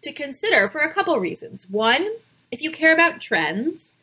to 0.04 0.12
consider 0.12 0.70
for 0.70 0.82
a 0.82 0.94
couple 0.94 1.18
reasons. 1.20 1.70
One, 1.70 2.08
if 2.52 2.62
you 2.62 2.72
care 2.72 2.94
about 2.94 3.22
trends 3.22 3.97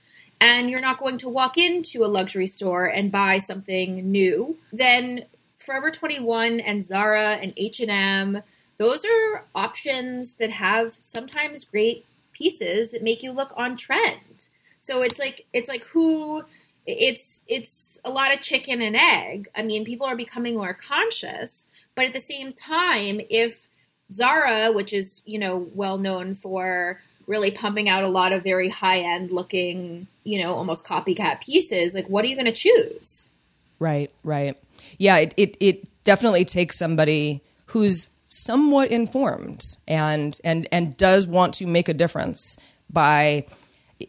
and 0.45 0.71
you're 0.71 0.81
not 0.81 0.99
going 0.99 1.17
to 1.19 1.29
walk 1.29 1.57
into 1.57 2.05
a 2.05 2.07
luxury 2.07 2.47
store 2.47 2.87
and 2.87 3.11
buy 3.11 3.39
something 3.39 4.11
new, 4.11 4.57
then 4.73 5.25
Forever 5.57 5.91
21 5.91 6.61
and 6.61 6.85
Zara 6.85 7.37
and 7.37 7.55
H&M, 7.57 8.43
those 8.77 9.05
are 9.07 9.45
options 9.55 10.35
that 10.35 10.51
have 10.51 10.93
sometimes 10.93 11.65
great 11.65 12.05
pieces 12.33 12.91
that 12.91 13.03
make 13.03 13.23
you 13.23 13.33
look 13.33 13.55
on 13.57 13.75
trend. 13.77 14.47
So 14.81 15.01
it's 15.01 15.19
like 15.19 15.47
it's 15.55 15.69
like 15.69 15.83
who 15.85 16.43
it's 16.85 17.43
it's 17.47 17.99
a 18.05 18.11
lot 18.11 18.35
of 18.35 18.43
chicken 18.43 18.83
and 18.83 18.97
egg. 18.97 19.49
I 19.55 19.63
mean, 19.63 19.87
people 19.87 20.07
are 20.07 20.17
becoming 20.17 20.57
more 20.57 20.75
conscious, 20.75 21.69
but 21.95 22.05
at 22.05 22.13
the 22.13 22.21
same 22.21 22.53
time, 22.53 23.23
if 23.31 23.69
Zara, 24.13 24.73
which 24.73 24.93
is, 24.93 25.23
you 25.25 25.39
know, 25.39 25.71
well 25.75 25.97
known 25.97 26.35
for 26.35 27.01
really 27.27 27.51
pumping 27.51 27.89
out 27.89 28.05
a 28.05 28.09
lot 28.09 28.33
of 28.33 28.43
very 28.43 28.69
high 28.69 28.99
end 28.99 29.31
looking, 29.31 30.07
you 30.25 30.43
know, 30.43 30.55
almost 30.55 30.87
copycat 30.87 31.41
pieces, 31.41 31.95
like 31.95 32.09
what 32.09 32.25
are 32.25 32.29
you 32.29 32.37
going 32.37 32.47
to 32.47 32.53
choose? 32.53 33.31
Right, 33.79 34.11
right. 34.23 34.57
Yeah, 34.99 35.19
it, 35.19 35.35
it, 35.37 35.57
it 35.61 36.05
definitely 36.05 36.45
takes 36.45 36.79
somebody 36.79 37.43
who's 37.67 38.09
somewhat 38.27 38.91
informed 38.91 39.63
and 39.87 40.39
and 40.43 40.67
and 40.73 40.97
does 40.97 41.27
want 41.27 41.55
to 41.55 41.67
make 41.67 41.89
a 41.89 41.95
difference 41.95 42.57
by 42.91 43.47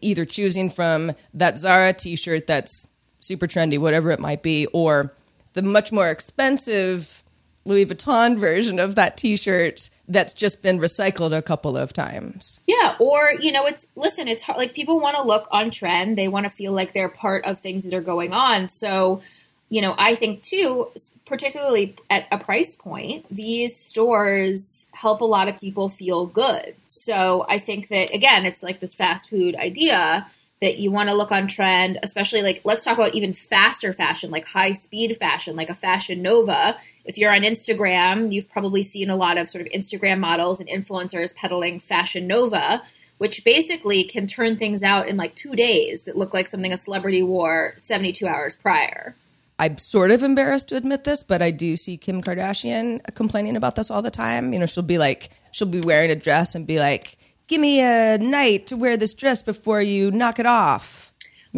either 0.00 0.24
choosing 0.24 0.70
from 0.70 1.12
that 1.34 1.58
Zara 1.58 1.92
t-shirt 1.92 2.46
that's 2.46 2.88
super 3.20 3.46
trendy, 3.46 3.78
whatever 3.78 4.10
it 4.10 4.20
might 4.20 4.42
be, 4.42 4.66
or 4.66 5.14
the 5.52 5.62
much 5.62 5.92
more 5.92 6.08
expensive 6.08 7.24
Louis 7.64 7.86
Vuitton 7.86 8.38
version 8.38 8.78
of 8.78 8.94
that 8.94 9.16
t-shirt 9.16 9.90
that's 10.06 10.32
just 10.32 10.62
been 10.62 10.78
recycled 10.78 11.36
a 11.36 11.42
couple 11.42 11.76
of 11.76 11.92
times. 11.92 12.60
Yeah, 12.66 12.75
or 13.00 13.32
you 13.40 13.52
know, 13.52 13.66
it's 13.66 13.86
listen, 13.96 14.28
it's 14.28 14.42
hard, 14.42 14.58
like 14.58 14.74
people 14.74 15.00
want 15.00 15.16
to 15.16 15.22
look 15.22 15.48
on 15.50 15.70
trend. 15.70 16.16
They 16.16 16.28
want 16.28 16.44
to 16.44 16.50
feel 16.50 16.72
like 16.72 16.92
they're 16.92 17.08
part 17.08 17.44
of 17.44 17.60
things 17.60 17.84
that 17.84 17.94
are 17.94 18.00
going 18.00 18.32
on. 18.32 18.68
So, 18.68 19.22
you 19.68 19.82
know, 19.82 19.94
I 19.98 20.14
think 20.14 20.42
too, 20.42 20.88
particularly 21.26 21.96
at 22.08 22.26
a 22.30 22.38
price 22.38 22.76
point, 22.76 23.26
these 23.30 23.76
stores 23.76 24.86
help 24.92 25.20
a 25.20 25.24
lot 25.24 25.48
of 25.48 25.60
people 25.60 25.88
feel 25.88 26.26
good. 26.26 26.74
So, 26.86 27.46
I 27.48 27.58
think 27.58 27.88
that 27.88 28.14
again, 28.14 28.46
it's 28.46 28.62
like 28.62 28.80
this 28.80 28.94
fast 28.94 29.28
food 29.30 29.56
idea 29.56 30.26
that 30.62 30.78
you 30.78 30.90
want 30.90 31.08
to 31.08 31.14
look 31.14 31.32
on 31.32 31.46
trend, 31.46 31.98
especially 32.02 32.42
like 32.42 32.62
let's 32.64 32.84
talk 32.84 32.96
about 32.96 33.14
even 33.14 33.32
faster 33.32 33.92
fashion, 33.92 34.30
like 34.30 34.46
high 34.46 34.72
speed 34.72 35.16
fashion, 35.18 35.56
like 35.56 35.70
a 35.70 35.74
Fashion 35.74 36.22
Nova. 36.22 36.76
If 37.06 37.16
you're 37.16 37.32
on 37.32 37.42
Instagram, 37.42 38.32
you've 38.32 38.50
probably 38.50 38.82
seen 38.82 39.10
a 39.10 39.16
lot 39.16 39.38
of 39.38 39.48
sort 39.48 39.64
of 39.64 39.72
Instagram 39.72 40.18
models 40.18 40.60
and 40.60 40.68
influencers 40.68 41.34
peddling 41.34 41.78
Fashion 41.78 42.26
Nova, 42.26 42.82
which 43.18 43.44
basically 43.44 44.04
can 44.04 44.26
turn 44.26 44.56
things 44.56 44.82
out 44.82 45.08
in 45.08 45.16
like 45.16 45.34
two 45.36 45.54
days 45.54 46.02
that 46.02 46.16
look 46.16 46.34
like 46.34 46.48
something 46.48 46.72
a 46.72 46.76
celebrity 46.76 47.22
wore 47.22 47.74
72 47.78 48.26
hours 48.26 48.56
prior. 48.56 49.14
I'm 49.58 49.78
sort 49.78 50.10
of 50.10 50.22
embarrassed 50.22 50.68
to 50.68 50.76
admit 50.76 51.04
this, 51.04 51.22
but 51.22 51.40
I 51.40 51.50
do 51.50 51.76
see 51.76 51.96
Kim 51.96 52.20
Kardashian 52.20 53.00
complaining 53.14 53.56
about 53.56 53.76
this 53.76 53.90
all 53.90 54.02
the 54.02 54.10
time. 54.10 54.52
You 54.52 54.58
know, 54.58 54.66
she'll 54.66 54.82
be 54.82 54.98
like, 54.98 55.30
she'll 55.50 55.68
be 55.68 55.80
wearing 55.80 56.10
a 56.10 56.16
dress 56.16 56.54
and 56.54 56.66
be 56.66 56.78
like, 56.78 57.16
"Give 57.46 57.60
me 57.60 57.80
a 57.80 58.18
night 58.18 58.66
to 58.66 58.76
wear 58.76 58.98
this 58.98 59.14
dress 59.14 59.42
before 59.42 59.80
you 59.80 60.10
knock 60.10 60.38
it 60.38 60.46
off." 60.46 61.05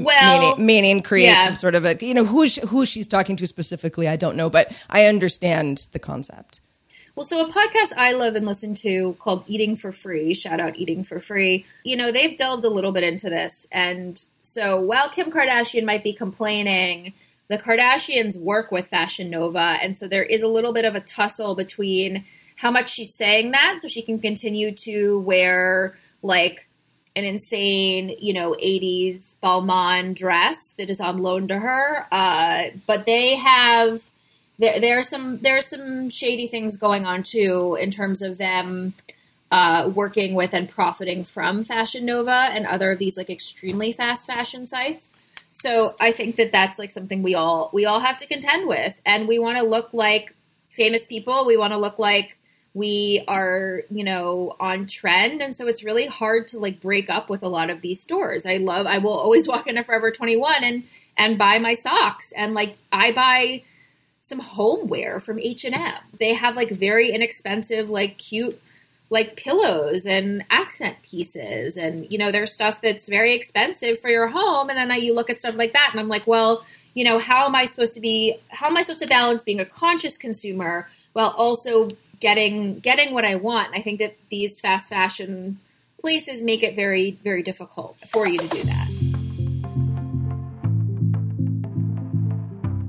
Well, 0.05 0.57
meaning, 0.57 0.67
meaning 0.67 1.03
create 1.03 1.27
yeah. 1.27 1.45
some 1.45 1.57
sort 1.57 1.75
of 1.75 1.85
a, 1.85 1.97
you 2.01 2.15
know, 2.15 2.25
who 2.25 2.43
is- 2.43 2.57
who 2.69 2.87
she's 2.87 3.07
talking 3.07 3.37
to 3.37 3.47
specifically, 3.47 4.09
I 4.09 4.17
don't 4.17 4.37
know, 4.37 4.51
but 4.51 4.73
I 4.91 5.07
understand 5.07 5.89
the 5.93 5.99
concept. 5.99 6.61
Well, 7.15 7.25
so 7.25 7.45
a 7.45 7.53
podcast 7.53 7.95
I 7.97 8.13
love 8.13 8.37
and 8.37 8.47
listen 8.47 8.75
to 8.77 9.17
called 9.19 9.43
Eating 9.49 9.75
for 9.75 9.91
Free, 9.91 10.35
shout 10.35 10.61
out 10.61 10.77
Eating 10.77 11.03
for 11.03 11.19
Free, 11.19 11.67
you 11.83 11.97
know, 11.97 12.13
they've 12.13 12.37
delved 12.37 12.63
a 12.65 12.71
little 12.71 12.93
bit 12.93 13.03
into 13.03 13.29
this. 13.29 13.67
And 13.73 14.25
so 14.41 14.81
while 14.81 15.09
Kim 15.09 15.33
Kardashian 15.33 15.85
might 15.85 16.05
be 16.05 16.13
complaining, 16.13 17.15
the 17.49 17.59
Kardashians 17.59 18.39
work 18.39 18.71
with 18.71 18.87
Fashion 18.87 19.31
Nova. 19.31 19.79
And 19.83 19.97
so 19.97 20.07
there 20.07 20.23
is 20.23 20.43
a 20.43 20.49
little 20.49 20.73
bit 20.73 20.85
of 20.85 20.95
a 20.95 21.01
tussle 21.01 21.57
between 21.57 22.25
how 22.55 22.71
much 22.71 22.91
she's 22.91 23.13
saying 23.13 23.51
that 23.51 23.79
so 23.81 23.89
she 23.89 24.03
can 24.03 24.21
continue 24.21 24.71
to 24.77 25.19
wear 25.21 25.99
like 26.23 26.68
an 27.19 27.25
insane, 27.25 28.17
you 28.21 28.33
know, 28.33 28.53
80s 28.53 29.37
Balmain 29.43 30.15
dress 30.15 30.71
that 30.79 30.89
is 30.89 31.01
on 31.01 31.19
loan 31.19 31.49
to 31.49 31.59
her. 31.59 32.07
Uh, 32.11 32.69
but 32.87 33.07
they 33.07 33.37
have 33.37 34.11
there 34.59 34.81
there 34.81 34.99
are 34.99 35.03
some 35.03 35.39
there 35.39 35.57
are 35.57 35.63
some 35.63 36.11
shady 36.11 36.47
things 36.47 36.77
going 36.77 37.05
on 37.05 37.23
too 37.23 37.77
in 37.81 37.91
terms 37.91 38.23
of 38.23 38.39
them 38.39 38.95
uh, 39.51 39.91
working 39.95 40.35
with 40.35 40.53
and 40.55 40.69
profiting 40.69 41.25
from 41.25 41.63
Fashion 41.63 42.05
Nova 42.05 42.51
and 42.53 42.67
other 42.67 42.93
of 42.93 42.99
these 42.99 43.17
like 43.17 43.31
extremely 43.31 43.93
fast 43.93 44.27
fashion 44.27 44.67
sites. 44.67 45.15
So 45.53 45.97
I 45.99 46.13
think 46.13 46.37
that 46.37 46.53
that's 46.53 46.79
like 46.79 46.93
something 46.93 47.23
we 47.23 47.35
all 47.35 47.71
we 47.73 47.85
all 47.85 48.01
have 48.01 48.17
to 48.19 48.27
contend 48.27 48.69
with, 48.69 48.95
and 49.05 49.27
we 49.27 49.39
want 49.39 49.59
to 49.59 49.65
look 49.65 49.93
like 49.93 50.35
famous 50.71 51.05
people. 51.05 51.47
We 51.47 51.57
want 51.57 51.73
to 51.73 51.79
look 51.79 51.99
like 51.99 52.38
we 52.75 53.25
are 53.29 53.83
you 53.91 54.05
know 54.05 54.57
on 54.61 54.87
trend. 54.87 55.41
And 55.43 55.55
so 55.55 55.67
it's 55.67 55.85
really 55.85 56.07
hard 56.07 56.49
to 56.49 56.59
like 56.59 56.81
break 56.81 57.11
up 57.11 57.29
with 57.31 57.43
a 57.43 57.49
lot 57.49 57.71
of 57.71 57.81
these 57.81 58.01
stores. 58.01 58.47
I 58.47 58.57
love 58.57 58.87
i 58.87 58.99
will 58.99 59.13
always 59.13 59.49
walk 59.53 59.67
into 59.67 59.83
forever 59.83 60.11
21 60.11 60.65
and 60.65 60.85
and 61.17 61.39
buy 61.39 61.59
my 61.59 61.75
socks. 61.75 62.33
And 62.33 62.55
like 62.55 62.77
i 62.93 63.13
buy 63.13 63.63
some 64.21 64.41
homeware 64.41 65.21
from 65.21 65.39
h&m 65.39 65.95
they 66.19 66.35
have 66.35 66.57
like 66.57 66.71
very 66.71 67.11
inexpensive 67.13 67.89
like 67.89 68.19
cute 68.19 68.61
like 69.11 69.37
pillows 69.37 70.05
and 70.05 70.45
accent 70.51 70.97
pieces. 71.03 71.77
And 71.77 72.11
you 72.11 72.19
know 72.19 72.31
there's 72.31 72.53
stuff 72.53 72.81
that's 72.83 73.09
very 73.09 73.35
expensive 73.35 74.01
for 74.01 74.11
your 74.11 74.29
home. 74.29 74.69
And 74.69 74.79
then 74.79 75.01
you 75.01 75.15
look 75.15 75.31
at 75.31 75.41
stuff 75.41 75.55
like 75.57 75.73
that 75.73 75.89
and 75.91 76.01
i'm 76.01 76.09
like 76.09 76.27
well 76.27 76.65
you 76.95 77.05
know 77.05 77.19
how 77.19 77.47
am 77.47 77.55
i 77.55 77.65
supposed 77.65 77.95
to 77.95 78.01
be 78.01 78.37
how 78.49 78.67
am 78.67 78.77
i 78.77 78.83
supposed 78.83 79.01
to 79.01 79.07
balance 79.07 79.43
being 79.43 79.61
a 79.61 79.67
conscious 79.67 80.19
consumer 80.19 80.89
while 81.13 81.35
also 81.37 81.91
getting 82.21 82.79
getting 82.81 83.15
what 83.15 83.25
I 83.25 83.37
want. 83.37 83.75
I 83.75 83.83
think 83.83 83.99
that 84.01 84.17
these 84.31 84.61
fast 84.61 84.89
fashion 84.89 85.59
places 86.01 86.43
make 86.43 86.63
it 86.63 86.77
very 86.77 87.19
very 87.23 87.43
difficult 87.43 88.01
for 88.01 88.27
you 88.27 88.39
to 88.39 88.49
do 88.49 88.63
that. 88.63 88.89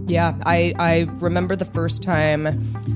Yeah, 0.10 0.36
I, 0.44 0.74
I 0.80 1.08
remember 1.20 1.56
the 1.56 1.66
first 1.66 2.02
time 2.02 2.48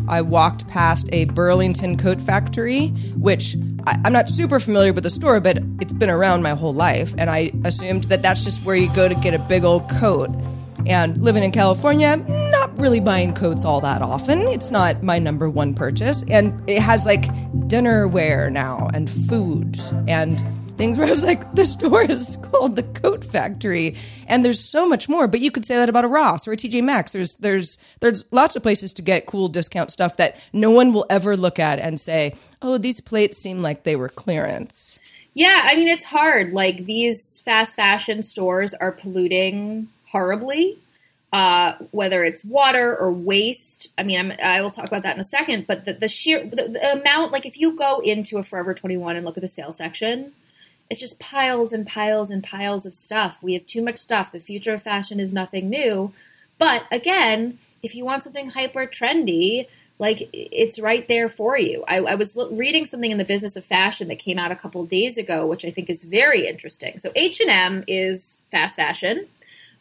I 0.10 0.22
walked 0.24 0.68
past 0.68 1.08
a 1.12 1.26
Burlington 1.26 1.96
coat 1.96 2.20
factory, 2.20 2.88
which 3.18 3.56
I, 3.86 4.02
I'm 4.04 4.14
not 4.14 4.30
super 4.30 4.60
familiar 4.60 4.94
with 4.94 5.04
the 5.04 5.12
store, 5.12 5.40
but 5.40 5.60
it's 5.80 5.94
been 5.94 6.10
around 6.10 6.42
my 6.42 6.56
whole 6.56 6.74
life. 6.74 7.14
And 7.20 7.30
I 7.30 7.52
assumed 7.66 8.06
that 8.06 8.24
that's 8.24 8.44
just 8.44 8.66
where 8.66 8.76
you 8.76 8.94
go 8.96 9.08
to 9.08 9.14
get 9.14 9.36
a 9.36 9.40
big 9.40 9.64
old 9.64 9.88
coat. 9.92 10.32
And 10.86 11.22
living 11.24 11.44
in 11.44 11.52
California, 11.52 12.18
not 12.52 12.78
really 12.78 13.00
buying 13.00 13.34
coats 13.34 13.66
all 13.66 13.82
that 13.82 14.02
often. 14.02 14.40
It's 14.42 14.72
not 14.72 15.04
my 15.04 15.20
number 15.20 15.50
one 15.50 15.74
purchase. 15.74 16.24
And 16.30 16.70
it 16.70 16.82
has 16.82 17.06
like 17.06 17.24
dinnerware 17.68 18.52
now 18.52 18.90
and 18.94 19.10
food 19.10 19.80
and 20.08 20.44
things 20.78 20.98
where 20.98 21.08
I 21.08 21.12
was 21.12 21.24
like, 21.24 21.54
the 21.56 21.66
store 21.66 22.04
is 22.04 22.38
called 22.42 22.76
the 22.76 22.84
Coat 22.84 23.24
Factory, 23.24 23.96
and 24.28 24.44
there's 24.44 24.60
so 24.60 24.88
much 24.88 25.08
more. 25.08 25.28
But 25.28 25.40
you 25.40 25.52
could 25.52 25.66
say 25.66 25.76
that 25.76 25.90
about 25.90 26.06
a 26.06 26.08
Ross 26.08 26.48
or 26.48 26.54
a 26.54 26.58
TJ 26.58 26.84
Maxx. 26.84 27.14
There's 27.14 27.36
there's 27.36 27.78
there's 28.00 28.26
lots 28.32 28.56
of 28.56 28.64
places 28.64 28.94
to 28.94 29.02
get 29.02 29.26
cool 29.26 29.48
discount 29.48 29.92
stuff 29.92 30.18
that 30.18 30.38
no 30.52 30.72
one 30.72 30.94
will 30.94 31.06
ever 31.10 31.38
look 31.38 31.60
at 31.60 31.80
and 31.80 32.00
say, 32.00 32.36
oh, 32.62 32.78
these 32.78 33.02
plates 33.02 33.38
seem 33.38 33.62
like 33.62 33.84
they 33.84 33.96
were 33.96 34.10
clearance. 34.10 35.00
Yeah, 35.34 35.62
I 35.64 35.76
mean 35.76 35.88
it's 35.88 36.04
hard. 36.04 36.54
Like 36.54 36.86
these 36.86 37.40
fast 37.40 37.76
fashion 37.76 38.22
stores 38.24 38.74
are 38.76 38.92
polluting 38.92 39.88
horribly. 40.14 40.80
Uh, 41.34 41.76
whether 41.90 42.24
it's 42.24 42.46
water 42.46 42.96
or 42.96 43.12
waste, 43.12 43.90
I 43.98 44.04
mean, 44.04 44.20
I'm, 44.20 44.34
I 44.42 44.62
will 44.62 44.70
talk 44.70 44.86
about 44.86 45.02
that 45.02 45.16
in 45.16 45.20
a 45.20 45.24
second. 45.24 45.66
But 45.66 45.84
the, 45.84 45.94
the 45.94 46.08
sheer 46.08 46.46
the, 46.46 46.68
the 46.68 46.92
amount, 46.94 47.32
like 47.32 47.48
if 47.48 47.58
you 47.58 47.76
go 47.76 48.00
into 48.00 48.38
a 48.38 48.44
Forever 48.44 48.76
21 48.76 49.16
and 49.16 49.26
look 49.26 49.36
at 49.36 49.42
the 49.42 49.48
sale 49.48 49.74
section, 49.74 50.34
it's 50.92 51.00
just 51.00 51.20
piles 51.20 51.74
and 51.74 51.88
piles 51.88 52.30
and 52.30 52.44
piles 52.44 52.86
of 52.86 52.94
stuff. 52.94 53.40
We 53.42 53.54
have 53.54 53.66
too 53.66 53.82
much 53.82 53.98
stuff. 53.98 54.32
The 54.32 54.40
future 54.40 54.76
of 54.76 54.84
fashion 54.84 55.20
is 55.20 55.34
nothing 55.34 55.70
new. 55.70 56.14
But 56.60 56.84
again, 56.92 57.58
if 57.82 57.96
you 57.96 58.06
want 58.06 58.24
something 58.24 58.52
hyper 58.52 58.86
trendy, 58.86 59.66
like 60.00 60.30
it's 60.34 60.80
right 60.80 61.08
there 61.08 61.30
for 61.30 61.58
you. 61.58 61.84
I, 61.88 61.98
I 61.98 62.16
was 62.16 62.36
lo- 62.36 62.52
reading 62.52 62.86
something 62.86 63.12
in 63.12 63.18
the 63.18 63.26
business 63.26 63.56
of 63.56 63.66
fashion 63.66 64.08
that 64.10 64.20
came 64.20 64.38
out 64.38 64.52
a 64.52 64.56
couple 64.56 64.86
days 64.86 65.18
ago, 65.18 65.48
which 65.48 65.66
I 65.66 65.72
think 65.72 65.90
is 65.90 66.04
very 66.04 66.48
interesting. 66.48 67.00
So 67.00 67.12
H 67.16 67.40
and 67.40 67.50
M 67.50 67.84
is 67.88 68.44
fast 68.52 68.76
fashion. 68.76 69.28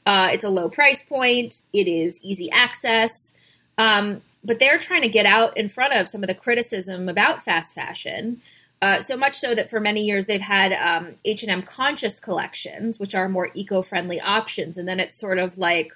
Uh, 0.05 0.31
it's 0.33 0.45
a 0.45 0.49
low 0.49 0.69
price 0.69 1.03
point. 1.03 1.63
It 1.73 1.87
is 1.87 2.21
easy 2.23 2.51
access. 2.51 3.35
Um, 3.79 4.23
but 4.45 4.59
they're 4.59 4.79
trying 4.79 5.03
to 5.03 5.09
get 5.09 5.27
out 5.27 5.57
in 5.57 5.69
front 5.69 5.95
of 5.95 6.09
some 6.09 6.23
of 6.23 6.29
the 6.29 6.35
criticism 6.35 7.09
about 7.09 7.45
fast 7.45 7.75
fashion. 7.75 8.43
Uh, 8.81 9.01
so 9.01 9.17
much 9.17 9.37
so 9.37 9.55
that 9.55 9.71
for 9.71 9.79
many 9.79 10.03
years 10.03 10.27
they've 10.27 10.41
had 10.41 10.73
um, 10.73 11.15
H&M 11.25 11.63
conscious 11.63 12.19
collections, 12.19 12.99
which 12.99 13.15
are 13.15 13.29
more 13.29 13.51
eco-friendly 13.55 14.21
options. 14.21 14.77
And 14.77 14.89
then 14.89 14.99
it's 14.99 15.17
sort 15.17 15.39
of 15.39 15.57
like, 15.57 15.93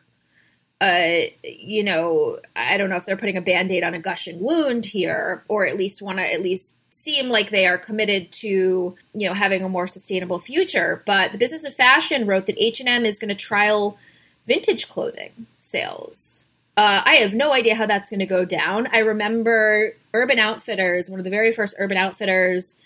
uh, 0.81 1.23
you 1.43 1.83
know, 1.83 2.39
I 2.55 2.77
don't 2.77 2.89
know 2.89 2.97
if 2.97 3.05
they're 3.05 3.17
putting 3.17 3.37
a 3.37 3.43
band-aid 3.43 3.83
on 3.83 3.95
a 3.95 3.99
gushing 3.99 4.41
wound 4.41 4.87
here, 4.87 5.43
or 5.49 5.67
at 5.67 5.77
least 5.77 6.01
want 6.01 6.19
to 6.19 6.33
at 6.33 6.43
least 6.43 6.76
seem 6.97 7.29
like 7.29 7.51
they 7.51 7.67
are 7.67 7.79
committed 7.79 8.33
to, 8.33 8.49
you 8.49 9.29
know, 9.29 9.35
having 9.35 9.63
a 9.63 9.69
more 9.69 9.87
sustainable 9.87 10.39
future. 10.39 11.03
But 11.07 11.33
the 11.33 11.39
Business 11.39 11.65
of 11.65 11.75
Fashion 11.75 12.27
wrote 12.27 12.47
that 12.47 12.57
H&M 12.59 13.05
is 13.05 13.19
going 13.19 13.29
to 13.29 13.35
trial 13.35 13.99
vintage 14.47 14.89
clothing 14.89 15.47
sales. 15.59 16.47
Uh, 16.77 17.03
I 17.05 17.17
have 17.17 17.35
no 17.35 17.53
idea 17.53 17.75
how 17.75 17.87
that's 17.87 18.11
going 18.11 18.21
to 18.21 18.27
go 18.27 18.45
down. 18.45 18.89
I 18.93 18.99
remember 18.99 19.93
Urban 20.15 20.39
Outfitters, 20.39 21.11
one 21.11 21.21
of 21.21 21.25
the 21.25 21.31
very 21.31 21.53
first 21.53 21.75
Urban 21.79 21.97
Outfitters, 21.97 22.79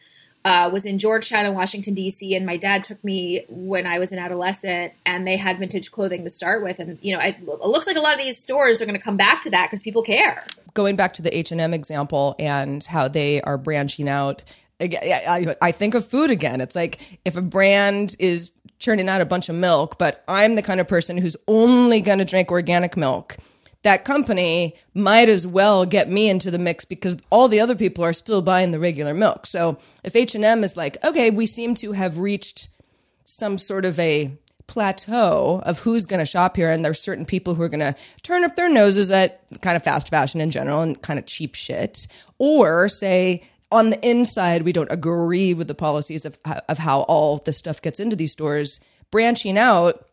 uh, 0.44 0.70
was 0.72 0.86
in 0.86 0.98
Georgetown 0.98 1.44
in 1.44 1.54
Washington 1.54 1.94
D.C. 1.94 2.34
and 2.34 2.46
my 2.46 2.56
dad 2.56 2.82
took 2.84 3.02
me 3.04 3.44
when 3.48 3.86
I 3.86 3.98
was 3.98 4.12
an 4.12 4.18
adolescent, 4.18 4.92
and 5.04 5.26
they 5.26 5.36
had 5.36 5.58
vintage 5.58 5.90
clothing 5.90 6.24
to 6.24 6.30
start 6.30 6.62
with. 6.62 6.78
And 6.78 6.98
you 7.02 7.14
know, 7.14 7.20
I, 7.20 7.38
it 7.38 7.66
looks 7.66 7.86
like 7.86 7.96
a 7.96 8.00
lot 8.00 8.14
of 8.14 8.20
these 8.20 8.38
stores 8.38 8.80
are 8.80 8.86
going 8.86 8.96
to 8.96 9.02
come 9.02 9.16
back 9.16 9.42
to 9.42 9.50
that 9.50 9.66
because 9.66 9.82
people 9.82 10.02
care. 10.02 10.46
Going 10.72 10.96
back 10.96 11.14
to 11.14 11.22
the 11.22 11.36
H 11.36 11.52
and 11.52 11.60
M 11.60 11.74
example 11.74 12.36
and 12.38 12.82
how 12.84 13.08
they 13.08 13.42
are 13.42 13.58
branching 13.58 14.08
out. 14.08 14.42
I 14.82 15.72
think 15.72 15.94
of 15.94 16.06
food 16.06 16.30
again. 16.30 16.62
It's 16.62 16.74
like 16.74 17.20
if 17.26 17.36
a 17.36 17.42
brand 17.42 18.16
is 18.18 18.50
churning 18.78 19.10
out 19.10 19.20
a 19.20 19.26
bunch 19.26 19.50
of 19.50 19.54
milk, 19.54 19.98
but 19.98 20.24
I'm 20.26 20.54
the 20.54 20.62
kind 20.62 20.80
of 20.80 20.88
person 20.88 21.18
who's 21.18 21.36
only 21.46 22.00
going 22.00 22.18
to 22.18 22.24
drink 22.24 22.50
organic 22.50 22.96
milk 22.96 23.36
that 23.82 24.04
company 24.04 24.76
might 24.94 25.28
as 25.28 25.46
well 25.46 25.86
get 25.86 26.08
me 26.08 26.28
into 26.28 26.50
the 26.50 26.58
mix 26.58 26.84
because 26.84 27.16
all 27.30 27.48
the 27.48 27.60
other 27.60 27.74
people 27.74 28.04
are 28.04 28.12
still 28.12 28.42
buying 28.42 28.72
the 28.72 28.78
regular 28.78 29.14
milk. 29.14 29.46
So 29.46 29.78
if 30.04 30.14
H&M 30.14 30.62
is 30.62 30.76
like, 30.76 31.02
okay, 31.02 31.30
we 31.30 31.46
seem 31.46 31.74
to 31.76 31.92
have 31.92 32.18
reached 32.18 32.68
some 33.24 33.56
sort 33.56 33.84
of 33.84 33.98
a 33.98 34.36
plateau 34.66 35.60
of 35.64 35.80
who's 35.80 36.06
going 36.06 36.20
to 36.20 36.26
shop 36.26 36.56
here 36.56 36.70
and 36.70 36.84
there's 36.84 37.00
certain 37.00 37.24
people 37.24 37.54
who 37.54 37.62
are 37.62 37.68
going 37.68 37.80
to 37.80 37.94
turn 38.22 38.44
up 38.44 38.54
their 38.54 38.72
noses 38.72 39.10
at 39.10 39.40
kind 39.62 39.76
of 39.76 39.82
fast 39.82 40.08
fashion 40.08 40.40
in 40.40 40.50
general 40.50 40.80
and 40.80 41.02
kind 41.02 41.18
of 41.18 41.26
cheap 41.26 41.56
shit 41.56 42.06
or 42.38 42.88
say 42.88 43.42
on 43.72 43.90
the 43.90 44.08
inside 44.08 44.62
we 44.62 44.72
don't 44.72 44.92
agree 44.92 45.52
with 45.54 45.66
the 45.66 45.74
policies 45.74 46.24
of 46.24 46.38
of 46.68 46.78
how 46.78 47.00
all 47.02 47.38
this 47.38 47.58
stuff 47.58 47.82
gets 47.82 47.98
into 47.98 48.14
these 48.14 48.30
stores 48.30 48.78
branching 49.10 49.58
out 49.58 50.06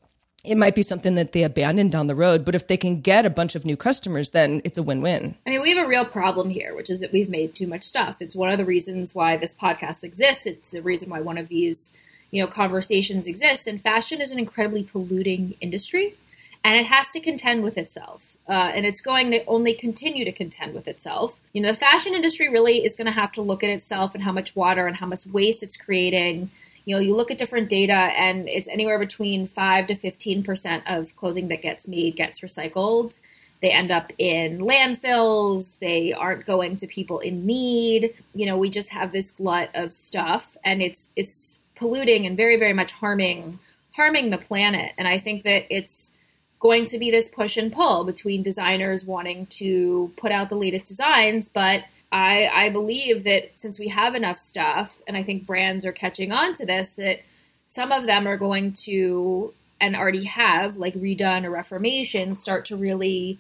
it 0.48 0.58
might 0.58 0.76
be 0.76 0.82
something 0.82 1.16
that 1.16 1.34
they 1.34 1.44
abandon 1.44 1.90
down 1.90 2.08
the 2.08 2.16
road. 2.16 2.46
But 2.46 2.56
if 2.56 2.68
they 2.68 2.78
can 2.78 3.02
get 3.02 3.26
a 3.26 3.30
bunch 3.30 3.56
of 3.56 3.66
new 3.66 3.78
customers, 3.78 4.30
then 4.30 4.62
it's 4.64 4.78
a 4.78 4.84
win 4.84 5.02
win. 5.02 5.36
I 5.46 5.52
mean, 5.52 5.62
we 5.62 5.76
have 5.76 5.86
a 5.86 5.90
real 5.90 6.06
problem 6.06 6.50
here, 6.50 6.74
which 6.76 6.90
is 6.90 7.02
that 7.02 7.12
we've 7.12 7.30
made 7.30 7.54
too 7.54 7.68
much 7.68 7.84
stuff. 7.84 8.22
It's 8.22 8.36
one 8.36 8.50
of 8.50 8.58
the 8.58 8.66
reasons 8.66 9.14
why 9.14 9.38
this 9.38 9.54
podcast 9.54 10.04
exists. 10.04 10.46
It's 10.46 10.72
the 10.72 10.82
reason 10.82 11.10
why 11.10 11.22
one 11.22 11.38
of 11.38 11.50
these, 11.50 11.94
you 12.32 12.42
know, 12.42 12.48
conversations 12.48 13.28
exists. 13.28 13.68
And 13.68 13.82
fashion 13.82 14.22
is 14.22 14.32
an 14.32 14.40
incredibly 14.40 14.84
polluting 14.84 15.56
industry. 15.62 16.16
And 16.64 16.78
it 16.78 16.88
has 16.88 17.10
to 17.10 17.20
contend 17.20 17.64
with 17.64 17.78
itself. 17.78 18.36
Uh, 18.48 18.72
and 18.74 18.86
it's 18.86 19.00
going 19.00 19.32
to 19.32 19.46
only 19.46 19.74
continue 19.74 20.26
to 20.26 20.32
contend 20.32 20.74
with 20.74 20.88
itself. 20.88 21.40
You 21.54 21.62
know, 21.62 21.72
the 21.72 21.78
fashion 21.78 22.14
industry 22.14 22.50
really 22.50 22.84
is 22.84 22.96
going 22.96 23.06
to 23.06 23.12
have 23.12 23.32
to 23.34 23.42
look 23.42 23.64
at 23.64 23.70
itself 23.70 24.16
and 24.16 24.24
how 24.24 24.32
much 24.32 24.56
water 24.56 24.88
and 24.88 24.96
how 24.96 25.06
much 25.06 25.26
waste 25.28 25.64
it's 25.64 25.78
creating 25.78 26.50
you 26.88 26.96
know, 26.96 27.02
you 27.02 27.14
look 27.14 27.32
at 27.32 27.38
different 27.38 27.68
data 27.68 27.92
and 27.92 28.48
it's 28.48 28.70
anywhere 28.70 28.98
between 28.98 29.46
5 29.46 29.88
to 29.88 29.96
15% 29.96 30.84
of 30.88 31.14
clothing 31.18 31.50
that 31.50 31.62
gets 31.62 31.86
made 31.86 32.16
gets 32.16 32.40
recycled. 32.40 33.20
They 33.62 33.72
end 33.72 33.92
up 33.92 34.14
in 34.18 34.60
landfills. 34.60 35.78
They 35.80 36.14
aren't 36.14 36.46
going 36.46 36.78
to 36.78 36.88
people 36.88 37.20
in 37.20 37.46
need. 37.46 38.16
You 38.34 38.46
know, 38.46 38.58
we 38.58 38.70
just 38.70 38.88
have 38.92 39.12
this 39.12 39.32
glut 39.32 39.70
of 39.76 39.92
stuff 39.92 40.56
and 40.64 40.82
it's 40.82 41.12
it's 41.18 41.60
polluting 41.76 42.26
and 42.26 42.38
very 42.38 42.56
very 42.56 42.72
much 42.72 42.94
harming 42.94 43.60
harming 43.94 44.30
the 44.30 44.38
planet. 44.38 44.94
And 44.98 45.10
I 45.10 45.18
think 45.18 45.44
that 45.44 45.66
it's 45.70 46.14
going 46.62 46.86
to 46.86 46.98
be 46.98 47.12
this 47.12 47.28
push 47.28 47.58
and 47.58 47.74
pull 47.74 48.06
between 48.06 48.44
designers 48.44 49.04
wanting 49.04 49.48
to 49.48 50.10
put 50.16 50.32
out 50.32 50.48
the 50.48 50.56
latest 50.56 50.86
designs, 50.86 51.50
but 51.50 51.82
I, 52.12 52.50
I 52.54 52.70
believe 52.70 53.26
that 53.26 53.52
since 53.56 53.78
we 53.80 53.90
have 53.90 54.16
enough 54.16 54.38
stuff, 54.38 55.02
and 55.08 55.18
I 55.18 55.24
think 55.24 55.46
brands 55.46 55.86
are 55.86 55.92
catching 55.92 56.32
on 56.32 56.54
to 56.54 56.66
this, 56.66 56.94
that 56.94 57.20
some 57.66 57.92
of 57.92 58.06
them 58.06 58.28
are 58.28 58.38
going 58.38 58.74
to 58.74 59.54
and 59.80 59.96
already 59.96 60.24
have 60.24 60.78
like 60.78 60.94
RE/DONE 60.96 61.46
a 61.46 61.50
Reformation 61.50 62.36
start 62.36 62.66
to 62.66 62.76
really 62.76 63.40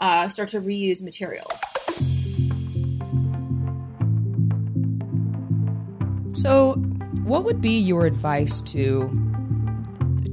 uh, 0.00 0.28
start 0.28 0.50
to 0.50 0.60
reuse 0.60 1.02
materials. 1.02 1.52
So, 6.32 6.74
what 7.24 7.44
would 7.44 7.60
be 7.60 7.78
your 7.78 8.06
advice 8.06 8.60
to 8.62 9.08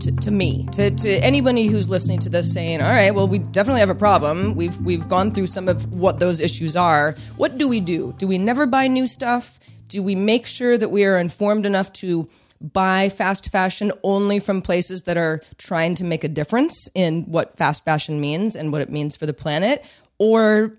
to, 0.05 0.11
to 0.11 0.31
me, 0.31 0.67
to, 0.73 0.91
to 0.91 1.09
anybody 1.17 1.65
who's 1.65 1.89
listening 1.89 2.19
to 2.19 2.29
this 2.29 2.53
saying, 2.53 2.79
all 2.79 2.89
right, 2.89 3.13
well, 3.13 3.27
we 3.27 3.39
definitely 3.39 3.79
have 3.79 3.89
a 3.89 3.95
problem. 3.95 4.53
We've, 4.53 4.79
we've 4.81 5.07
gone 5.09 5.31
through 5.31 5.47
some 5.47 5.67
of 5.67 5.91
what 5.91 6.19
those 6.19 6.39
issues 6.39 6.75
are. 6.75 7.15
What 7.37 7.57
do 7.57 7.67
we 7.67 7.79
do? 7.79 8.13
Do 8.19 8.27
we 8.27 8.37
never 8.37 8.67
buy 8.67 8.87
new 8.87 9.07
stuff? 9.07 9.59
Do 9.87 10.03
we 10.03 10.13
make 10.13 10.45
sure 10.45 10.77
that 10.77 10.89
we 10.89 11.05
are 11.05 11.17
informed 11.17 11.65
enough 11.65 11.91
to 11.93 12.29
buy 12.61 13.09
fast 13.09 13.51
fashion 13.51 13.91
only 14.03 14.39
from 14.39 14.61
places 14.61 15.01
that 15.03 15.17
are 15.17 15.41
trying 15.57 15.95
to 15.95 16.03
make 16.03 16.23
a 16.23 16.27
difference 16.27 16.87
in 16.93 17.23
what 17.23 17.57
fast 17.57 17.83
fashion 17.83 18.21
means 18.21 18.55
and 18.55 18.71
what 18.71 18.81
it 18.81 18.89
means 18.89 19.15
for 19.15 19.25
the 19.25 19.33
planet? 19.33 19.83
Or, 20.19 20.73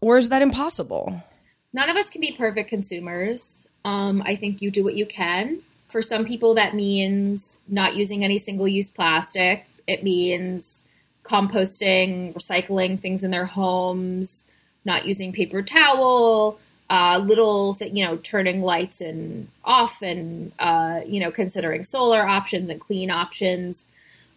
or 0.00 0.18
is 0.18 0.28
that 0.28 0.40
impossible? 0.40 1.24
None 1.72 1.90
of 1.90 1.96
us 1.96 2.10
can 2.10 2.20
be 2.20 2.30
perfect 2.32 2.68
consumers. 2.68 3.66
Um, 3.84 4.22
I 4.24 4.36
think 4.36 4.62
you 4.62 4.70
do 4.70 4.84
what 4.84 4.94
you 4.94 5.06
can. 5.06 5.62
For 5.92 6.00
some 6.00 6.24
people, 6.24 6.54
that 6.54 6.74
means 6.74 7.58
not 7.68 7.94
using 7.94 8.24
any 8.24 8.38
single 8.38 8.66
use 8.66 8.88
plastic. 8.88 9.66
It 9.86 10.02
means 10.02 10.86
composting, 11.22 12.34
recycling 12.34 12.98
things 12.98 13.22
in 13.22 13.30
their 13.30 13.44
homes, 13.44 14.48
not 14.86 15.04
using 15.04 15.34
paper 15.34 15.60
towel, 15.60 16.58
uh, 16.88 17.20
little, 17.22 17.74
th- 17.74 17.92
you 17.92 18.06
know, 18.06 18.16
turning 18.16 18.62
lights 18.62 19.02
and 19.02 19.48
off 19.64 20.00
and, 20.00 20.52
uh, 20.58 21.00
you 21.06 21.20
know, 21.20 21.30
considering 21.30 21.84
solar 21.84 22.26
options 22.26 22.70
and 22.70 22.80
clean 22.80 23.10
options. 23.10 23.86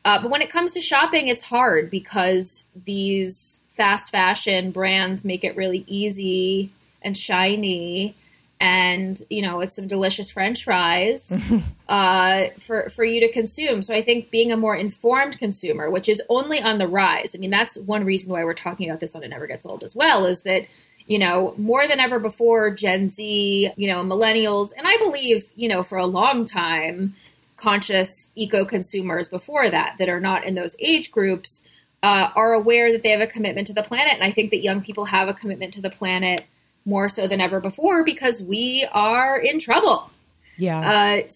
Uh, 0.03 0.21
but 0.21 0.29
when 0.29 0.41
it 0.41 0.49
comes 0.49 0.73
to 0.73 0.81
shopping, 0.81 1.29
it's 1.29 1.43
hard 1.43 1.89
because 1.89 2.65
these 2.83 3.61
fast 3.77 4.11
fashion 4.11 4.71
brands 4.71 5.23
make 5.23 5.45
it 5.45 5.55
really 5.55 5.85
easy 5.87 6.69
and 7.01 7.17
shiny 7.17 8.13
and 8.59 9.21
you 9.29 9.41
know 9.41 9.59
it's 9.59 9.75
some 9.75 9.87
delicious 9.87 10.31
french 10.31 10.63
fries 10.63 11.31
uh, 11.89 12.45
for 12.59 12.89
for 12.89 13.03
you 13.03 13.19
to 13.19 13.31
consume. 13.31 13.81
So 13.81 13.93
i 13.93 14.01
think 14.01 14.31
being 14.31 14.51
a 14.51 14.57
more 14.57 14.75
informed 14.75 15.37
consumer 15.37 15.89
which 15.89 16.07
is 16.07 16.21
only 16.29 16.61
on 16.61 16.77
the 16.77 16.87
rise 16.87 17.35
i 17.35 17.37
mean 17.37 17.51
that's 17.51 17.77
one 17.77 18.05
reason 18.05 18.31
why 18.31 18.43
we're 18.43 18.53
talking 18.53 18.89
about 18.89 18.99
this 18.99 19.15
on 19.15 19.23
it 19.23 19.29
never 19.29 19.47
gets 19.47 19.65
old 19.65 19.83
as 19.83 19.95
well 19.95 20.25
is 20.25 20.43
that 20.43 20.65
you 21.05 21.19
know 21.19 21.53
more 21.57 21.87
than 21.87 21.99
ever 21.99 22.19
before 22.19 22.73
gen 22.73 23.09
z 23.09 23.71
you 23.75 23.87
know 23.87 24.03
millennials 24.03 24.71
and 24.77 24.87
i 24.87 24.95
believe 24.97 25.49
you 25.55 25.67
know 25.67 25.83
for 25.83 25.97
a 25.97 26.05
long 26.05 26.45
time 26.45 27.15
conscious 27.57 28.31
eco 28.35 28.65
consumers 28.65 29.27
before 29.27 29.69
that 29.69 29.95
that 29.99 30.09
are 30.09 30.19
not 30.19 30.45
in 30.45 30.55
those 30.55 30.75
age 30.79 31.11
groups 31.11 31.63
uh, 32.03 32.29
are 32.35 32.53
aware 32.53 32.91
that 32.91 33.01
they 33.01 33.09
have 33.09 33.21
a 33.21 33.25
commitment 33.25 33.65
to 33.65 33.73
the 33.73 33.81
planet. 33.81 34.13
And 34.13 34.23
i 34.23 34.31
think 34.31 34.51
that 34.51 34.61
young 34.61 34.81
people 34.81 35.05
have 35.05 35.27
a 35.27 35.33
commitment 35.33 35.73
to 35.75 35.81
the 35.81 35.89
planet 35.89 36.45
more 36.85 37.09
so 37.09 37.27
than 37.27 37.41
ever 37.41 37.59
before 37.59 38.03
because 38.05 38.41
we 38.41 38.87
are 38.91 39.37
in 39.37 39.59
trouble. 39.59 40.11
Yeah. 40.57 40.79
Uh, 40.79 41.29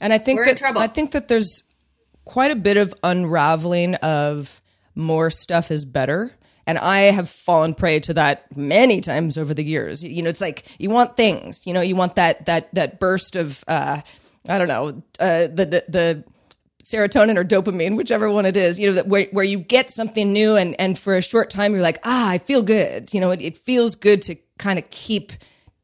and 0.00 0.12
I 0.12 0.18
think 0.18 0.44
that 0.44 0.62
I 0.76 0.86
think 0.86 1.12
that 1.12 1.28
there's 1.28 1.62
quite 2.24 2.50
a 2.50 2.56
bit 2.56 2.76
of 2.76 2.94
unraveling 3.02 3.94
of 3.96 4.60
more 4.94 5.30
stuff 5.30 5.70
is 5.70 5.84
better. 5.84 6.32
And 6.66 6.76
I 6.76 6.98
have 7.12 7.30
fallen 7.30 7.74
prey 7.74 7.98
to 8.00 8.14
that 8.14 8.54
many 8.54 9.00
times 9.00 9.38
over 9.38 9.54
the 9.54 9.64
years. 9.64 10.04
You 10.04 10.22
know, 10.22 10.28
it's 10.28 10.42
like 10.42 10.66
you 10.78 10.90
want 10.90 11.16
things. 11.16 11.66
You 11.66 11.72
know, 11.72 11.80
you 11.80 11.96
want 11.96 12.16
that 12.16 12.44
that 12.46 12.74
that 12.74 13.00
burst 13.00 13.36
of 13.36 13.64
uh, 13.66 14.02
I 14.48 14.58
don't 14.58 14.68
know 14.68 15.02
uh, 15.18 15.46
the 15.46 15.84
the 15.88 16.24
serotonin 16.84 17.36
or 17.36 17.44
dopamine, 17.44 17.96
whichever 17.96 18.30
one 18.30 18.46
it 18.46 18.56
is, 18.56 18.78
you 18.78 18.86
know, 18.88 18.94
that 18.94 19.06
where, 19.06 19.26
where 19.32 19.44
you 19.44 19.58
get 19.58 19.90
something 19.90 20.32
new 20.32 20.56
and, 20.56 20.74
and 20.80 20.98
for 20.98 21.16
a 21.16 21.22
short 21.22 21.50
time 21.50 21.72
you're 21.72 21.82
like, 21.82 21.98
ah, 22.04 22.30
I 22.30 22.38
feel 22.38 22.62
good. 22.62 23.12
You 23.12 23.20
know, 23.20 23.30
it, 23.30 23.42
it 23.42 23.56
feels 23.58 23.94
good 23.94 24.22
to 24.22 24.36
kind 24.58 24.78
of 24.78 24.88
keep 24.90 25.32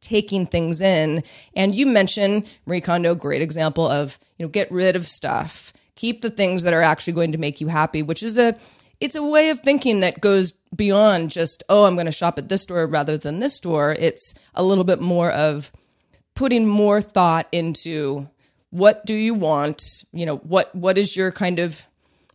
taking 0.00 0.46
things 0.46 0.80
in. 0.80 1.22
And 1.56 1.74
you 1.74 1.86
mentioned 1.86 2.46
Marie 2.66 2.80
Kondo, 2.80 3.14
great 3.14 3.42
example 3.42 3.88
of, 3.88 4.18
you 4.38 4.44
know, 4.44 4.50
get 4.50 4.70
rid 4.70 4.96
of 4.96 5.08
stuff, 5.08 5.72
keep 5.96 6.22
the 6.22 6.30
things 6.30 6.62
that 6.62 6.74
are 6.74 6.82
actually 6.82 7.14
going 7.14 7.32
to 7.32 7.38
make 7.38 7.60
you 7.60 7.68
happy, 7.68 8.02
which 8.02 8.22
is 8.22 8.38
a, 8.38 8.56
it's 9.00 9.16
a 9.16 9.22
way 9.22 9.50
of 9.50 9.60
thinking 9.60 10.00
that 10.00 10.20
goes 10.20 10.52
beyond 10.74 11.30
just, 11.30 11.62
oh, 11.68 11.84
I'm 11.84 11.94
going 11.94 12.06
to 12.06 12.12
shop 12.12 12.38
at 12.38 12.48
this 12.48 12.62
store 12.62 12.86
rather 12.86 13.16
than 13.16 13.40
this 13.40 13.54
store. 13.54 13.96
It's 13.98 14.34
a 14.54 14.62
little 14.62 14.84
bit 14.84 15.00
more 15.00 15.30
of 15.30 15.72
putting 16.34 16.66
more 16.66 17.00
thought 17.00 17.48
into 17.52 18.28
what 18.70 19.06
do 19.06 19.14
you 19.14 19.34
want? 19.34 20.04
You 20.12 20.26
know, 20.26 20.36
what, 20.36 20.74
what 20.74 20.98
is 20.98 21.16
your 21.16 21.30
kind 21.30 21.58
of 21.58 21.86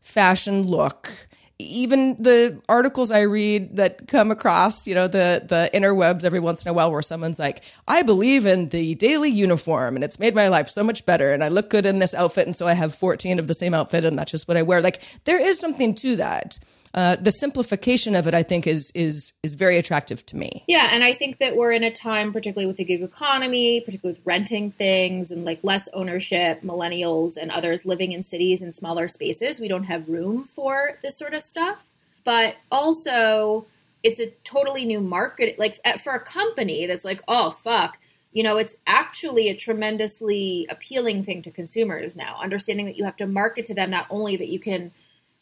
fashion 0.02 0.64
look? 0.64 1.28
Even 1.62 2.16
the 2.22 2.62
articles 2.70 3.12
I 3.12 3.22
read 3.22 3.76
that 3.76 4.08
come 4.08 4.32
across, 4.32 4.88
you 4.88 4.96
know, 4.96 5.08
the 5.08 5.44
the 5.46 5.70
interwebs 5.74 6.24
every 6.24 6.40
once 6.40 6.64
in 6.64 6.70
a 6.70 6.74
while 6.74 6.90
where 6.90 7.02
someone's 7.02 7.38
like, 7.38 7.64
I 7.86 8.02
believe 8.02 8.46
in 8.46 8.70
the 8.70 8.96
daily 8.96 9.30
uniform 9.30 9.96
and 9.96 10.04
it's 10.04 10.20
made 10.20 10.34
my 10.34 10.48
life 10.48 10.70
so 10.70 10.84
much 10.86 11.06
better 11.06 11.34
and 11.34 11.44
I 11.44 11.50
look 11.50 11.70
good 11.70 11.86
in 11.86 12.00
this 12.00 12.14
outfit 12.14 12.48
and 12.48 12.56
so 12.56 12.66
I 12.66 12.74
have 12.74 12.96
14 12.96 13.40
of 13.40 13.48
the 13.48 13.54
same 13.54 13.74
outfit 13.74 14.06
and 14.06 14.18
that's 14.18 14.32
just 14.32 14.48
what 14.48 14.56
I 14.56 14.62
wear. 14.62 14.82
Like 14.82 15.02
there 15.26 15.40
is 15.40 15.60
something 15.60 15.94
to 15.96 16.16
that 16.16 16.60
uh, 16.94 17.16
the 17.18 17.32
simplification 17.32 18.16
of 18.16 18.28
it, 18.28 18.34
I 18.34 18.44
think, 18.44 18.66
is 18.66 18.92
is 18.96 19.32
is 19.44 19.56
very 19.56 19.78
attractive 19.78 20.26
to 20.28 20.38
me. 20.38 20.64
Yeah, 20.68 20.90
and 20.92 21.04
I 21.04 21.14
think 21.14 21.38
that 21.38 21.56
we're 21.56 21.72
in 21.72 21.84
a 21.84 21.92
time, 21.92 22.34
particularly 22.34 22.66
with 22.66 22.78
the 22.78 22.84
gig 22.84 23.04
economy, 23.04 23.82
particularly 23.82 24.18
with 24.18 24.26
renting 24.26 24.72
things 24.72 25.32
and 25.32 25.46
like 25.46 25.60
less 25.64 25.88
ownership, 25.94 26.62
millennials 26.62 27.38
and 27.38 27.52
others 27.52 27.86
living 27.86 28.12
in 28.12 28.24
cities 28.24 28.62
and 28.62 28.74
smaller 28.74 29.08
spaces. 29.08 29.60
We 29.60 29.68
don't 29.68 29.84
have 29.84 30.10
room 30.10 30.46
for 30.46 30.98
this 31.04 31.18
sort 31.18 31.34
of 31.34 31.44
stuff, 31.44 31.78
but 32.24 32.56
also 32.72 33.66
it's 34.02 34.20
a 34.20 34.32
totally 34.44 34.86
new 34.86 35.02
market. 35.02 35.60
Like 35.60 35.80
for 36.04 36.14
a 36.14 36.20
company 36.20 36.88
that's 36.88 37.06
like, 37.06 37.22
oh 37.28 37.52
fuck. 37.52 37.98
You 38.32 38.44
know, 38.44 38.58
it's 38.58 38.78
actually 38.86 39.50
a 39.50 39.56
tremendously 39.56 40.68
appealing 40.70 41.24
thing 41.24 41.42
to 41.42 41.52
consumers 41.52 42.16
now, 42.16 42.38
understanding 42.40 42.86
that 42.86 42.96
you 42.96 43.04
have 43.04 43.16
to 43.18 43.26
market 43.26 43.66
to 43.66 43.74
them 43.74 43.90
not 43.90 44.06
only 44.12 44.38
that 44.38 44.50
you 44.50 44.60
can 44.60 44.92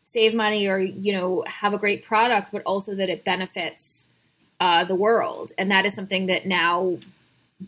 save 0.08 0.34
money 0.34 0.70
or 0.70 0.80
you 0.80 1.12
know 1.12 1.44
have 1.46 1.74
a 1.74 1.78
great 1.78 2.06
product, 2.06 2.50
but 2.54 2.64
also 2.64 2.96
that 2.96 3.10
it 3.10 3.26
benefits 3.26 4.08
uh, 4.62 4.86
the 4.86 4.96
world. 4.96 5.52
And 5.58 5.70
that 5.70 5.86
is 5.86 5.94
something 5.94 6.28
that 6.28 6.46
now, 6.46 6.98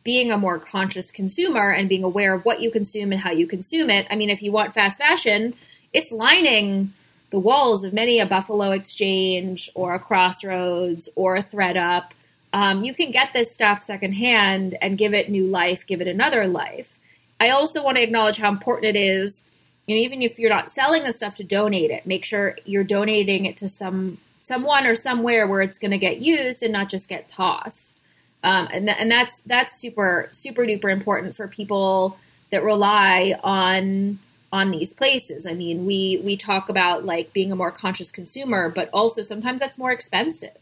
being 0.06 0.32
a 0.32 0.38
more 0.38 0.58
conscious 0.58 1.12
consumer 1.12 1.74
and 1.74 1.90
being 1.90 2.06
aware 2.06 2.34
of 2.34 2.46
what 2.46 2.62
you 2.62 2.72
consume 2.72 3.12
and 3.12 3.20
how 3.20 3.32
you 3.32 3.46
consume 3.46 3.90
it. 3.90 4.08
I 4.10 4.16
mean, 4.16 4.30
if 4.30 4.42
you 4.42 4.54
want 4.54 4.74
fast 4.74 5.00
fashion, 5.00 5.54
it's 5.92 6.14
lining 6.14 6.94
the 7.32 7.40
walls 7.40 7.84
of 7.84 7.92
many 7.92 8.22
a 8.22 8.26
Buffalo 8.26 8.72
Exchange 8.72 9.70
or 9.76 9.94
a 9.94 10.00
Crossroads 10.00 11.10
or 11.16 11.36
a 11.36 11.44
ThredUp. 11.44 12.12
Um, 12.54 12.84
you 12.84 12.94
can 12.94 13.12
get 13.12 13.34
this 13.34 13.54
stuff 13.54 13.84
secondhand 13.84 14.78
and 14.82 14.98
give 14.98 15.14
it 15.14 15.30
new 15.30 15.46
life, 15.48 15.86
give 15.86 16.00
it 16.00 16.08
another 16.08 16.48
life. 16.48 17.00
I 17.42 17.50
also 17.50 17.84
want 17.84 17.98
to 17.98 18.04
acknowledge 18.04 18.38
how 18.38 18.50
important 18.50 18.96
it 18.96 19.00
is 19.00 19.44
you 19.90 19.96
know, 19.96 20.02
even 20.02 20.22
if 20.22 20.38
you're 20.38 20.52
not 20.52 20.70
selling 20.70 21.04
the 21.04 21.14
stuff 21.14 21.36
to 21.38 21.44
donate 21.44 21.90
it, 21.90 22.06
make 22.06 22.24
sure 22.24 22.56
you're 22.64 22.84
donating 22.84 23.46
it 23.46 23.58
to 23.58 23.68
some 23.68 24.20
someone 24.40 24.86
or 24.86 24.94
somewhere 24.94 25.48
where 25.48 25.64
it's 25.64 25.80
going 25.80 25.90
to 25.90 25.98
get 25.98 26.20
used 26.22 26.62
and 26.62 26.72
not 26.72 26.90
just 26.90 27.10
get 27.10 27.28
tossed. 27.28 27.98
Um, 28.44 28.68
and 28.72 28.86
th- 28.86 28.98
and 29.00 29.10
that's 29.10 29.40
that's 29.48 29.82
super 29.82 30.30
super 30.32 30.62
duper 30.62 30.92
important 30.92 31.36
for 31.36 31.48
people 31.48 32.20
that 32.52 32.64
rely 32.64 33.34
on 33.44 34.20
on 34.54 34.70
these 34.70 34.94
places. 34.94 35.48
I 35.48 35.54
mean, 35.54 35.88
we 35.88 36.22
we 36.24 36.38
talk 36.38 36.70
about 36.70 37.04
like 37.04 37.34
being 37.34 37.52
a 37.52 37.56
more 37.56 37.72
conscious 37.72 38.12
consumer, 38.12 38.70
but 38.70 38.92
also 38.94 39.24
sometimes 39.24 39.60
that's 39.60 39.80
more 39.80 39.92
expensive. 39.92 40.56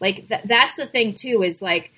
Like 0.00 0.26
th- 0.28 0.44
that's 0.46 0.76
the 0.76 0.86
thing 0.86 1.12
too 1.12 1.42
is 1.42 1.60
like 1.60 1.92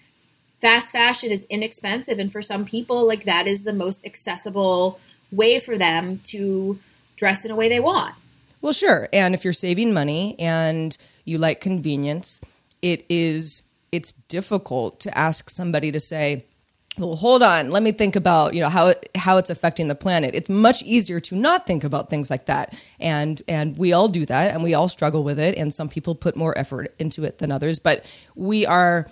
fast 0.61 0.90
fashion 0.90 1.31
is 1.31 1.47
inexpensive 1.49 2.18
and 2.18 2.33
for 2.33 2.42
some 2.42 2.64
people 2.64 3.07
like 3.07 3.25
that 3.25 3.47
is 3.47 3.62
the 3.62 3.73
most 3.73 4.05
accessible 4.05 4.99
way 5.33 5.59
for 5.59 5.77
them 5.77 6.21
to 6.25 6.79
dress 7.16 7.45
in 7.45 7.51
a 7.51 7.57
way 7.57 7.68
they 7.68 7.81
want. 7.81 8.14
Well, 8.61 8.73
sure. 8.73 9.09
And 9.12 9.35
if 9.35 9.42
you're 9.45 9.53
saving 9.53 9.92
money 9.92 10.37
and 10.38 10.97
you 11.25 11.38
like 11.38 11.61
convenience, 11.61 12.40
it 12.81 13.05
is 13.09 13.64
it's 13.90 14.12
difficult 14.12 15.01
to 15.01 15.16
ask 15.18 15.51
somebody 15.51 15.92
to 15.92 16.01
say, 16.01 16.47
well, 16.99 17.16
hold 17.16 17.42
on. 17.42 17.71
Let 17.71 17.83
me 17.83 17.92
think 17.92 18.16
about 18.16 18.55
you 18.55 18.61
know 18.61 18.68
how 18.68 18.88
it, 18.88 19.09
how 19.16 19.38
it's 19.38 19.51
affecting 19.51 19.88
the 19.88 19.95
planet. 19.95 20.35
It's 20.35 20.51
much 20.51 20.83
easier 20.83 21.21
to 21.21 21.35
not 21.35 21.66
think 21.66 21.85
about 21.85 22.11
things 22.11 22.31
like 22.31 22.47
that, 22.47 22.79
and 23.01 23.40
and 23.49 23.77
we 23.79 23.92
all 23.92 24.09
do 24.09 24.27
that, 24.27 24.53
and 24.53 24.62
we 24.62 24.75
all 24.75 24.88
struggle 24.88 25.25
with 25.25 25.38
it. 25.38 25.57
And 25.57 25.73
some 25.73 25.88
people 25.88 26.14
put 26.14 26.37
more 26.37 26.57
effort 26.57 26.95
into 26.99 27.25
it 27.25 27.38
than 27.38 27.51
others, 27.51 27.79
but 27.79 28.05
we 28.35 28.66
are 28.66 29.09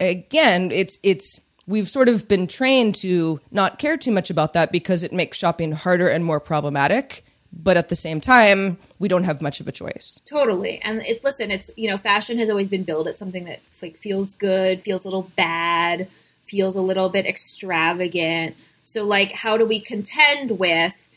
again, 0.00 0.70
it's 0.72 0.98
it's 1.02 1.40
we've 1.66 1.88
sort 1.88 2.08
of 2.08 2.28
been 2.28 2.46
trained 2.46 2.94
to 2.96 3.40
not 3.50 3.78
care 3.78 3.96
too 3.96 4.12
much 4.12 4.30
about 4.30 4.52
that 4.52 4.72
because 4.72 5.02
it 5.02 5.12
makes 5.12 5.38
shopping 5.38 5.72
harder 5.72 6.08
and 6.08 6.24
more 6.24 6.40
problematic. 6.40 7.24
But 7.56 7.76
at 7.76 7.88
the 7.88 7.94
same 7.94 8.20
time, 8.20 8.78
we 8.98 9.06
don't 9.06 9.22
have 9.24 9.40
much 9.40 9.60
of 9.60 9.68
a 9.68 9.72
choice. 9.72 10.20
Totally. 10.24 10.80
And 10.82 11.02
it, 11.02 11.22
listen, 11.22 11.52
it's, 11.52 11.70
you 11.76 11.88
know, 11.88 11.96
fashion 11.96 12.38
has 12.38 12.50
always 12.50 12.68
been 12.68 12.82
billed 12.82 13.06
at 13.06 13.16
something 13.16 13.44
that 13.44 13.60
like 13.80 13.96
feels 13.96 14.34
good, 14.34 14.82
feels 14.82 15.02
a 15.02 15.04
little 15.04 15.30
bad, 15.36 16.08
feels 16.46 16.74
a 16.74 16.82
little 16.82 17.08
bit 17.10 17.26
extravagant. 17.26 18.56
So 18.82 19.04
like 19.04 19.32
how 19.32 19.56
do 19.56 19.64
we 19.64 19.80
contend 19.80 20.58
with 20.58 21.08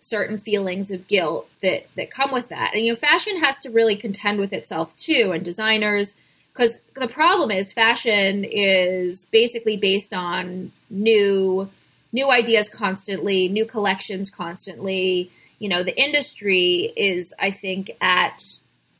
certain 0.00 0.38
feelings 0.38 0.90
of 0.90 1.08
guilt 1.08 1.48
that 1.62 1.88
that 1.96 2.10
come 2.10 2.30
with 2.30 2.50
that? 2.50 2.72
And 2.74 2.84
you 2.84 2.92
know, 2.92 2.96
fashion 2.96 3.40
has 3.40 3.58
to 3.60 3.70
really 3.70 3.96
contend 3.96 4.38
with 4.38 4.52
itself 4.52 4.94
too 4.98 5.32
and 5.32 5.42
designers 5.42 6.16
because 6.56 6.80
the 6.94 7.08
problem 7.08 7.50
is 7.50 7.72
fashion 7.72 8.44
is 8.44 9.26
basically 9.26 9.76
based 9.76 10.14
on 10.14 10.72
new 10.88 11.68
new 12.12 12.30
ideas 12.30 12.68
constantly, 12.70 13.48
new 13.48 13.66
collections 13.66 14.30
constantly. 14.30 15.30
You 15.58 15.68
know, 15.68 15.82
the 15.82 15.98
industry 16.00 16.92
is, 16.96 17.34
I 17.38 17.50
think, 17.50 17.90
at 18.00 18.42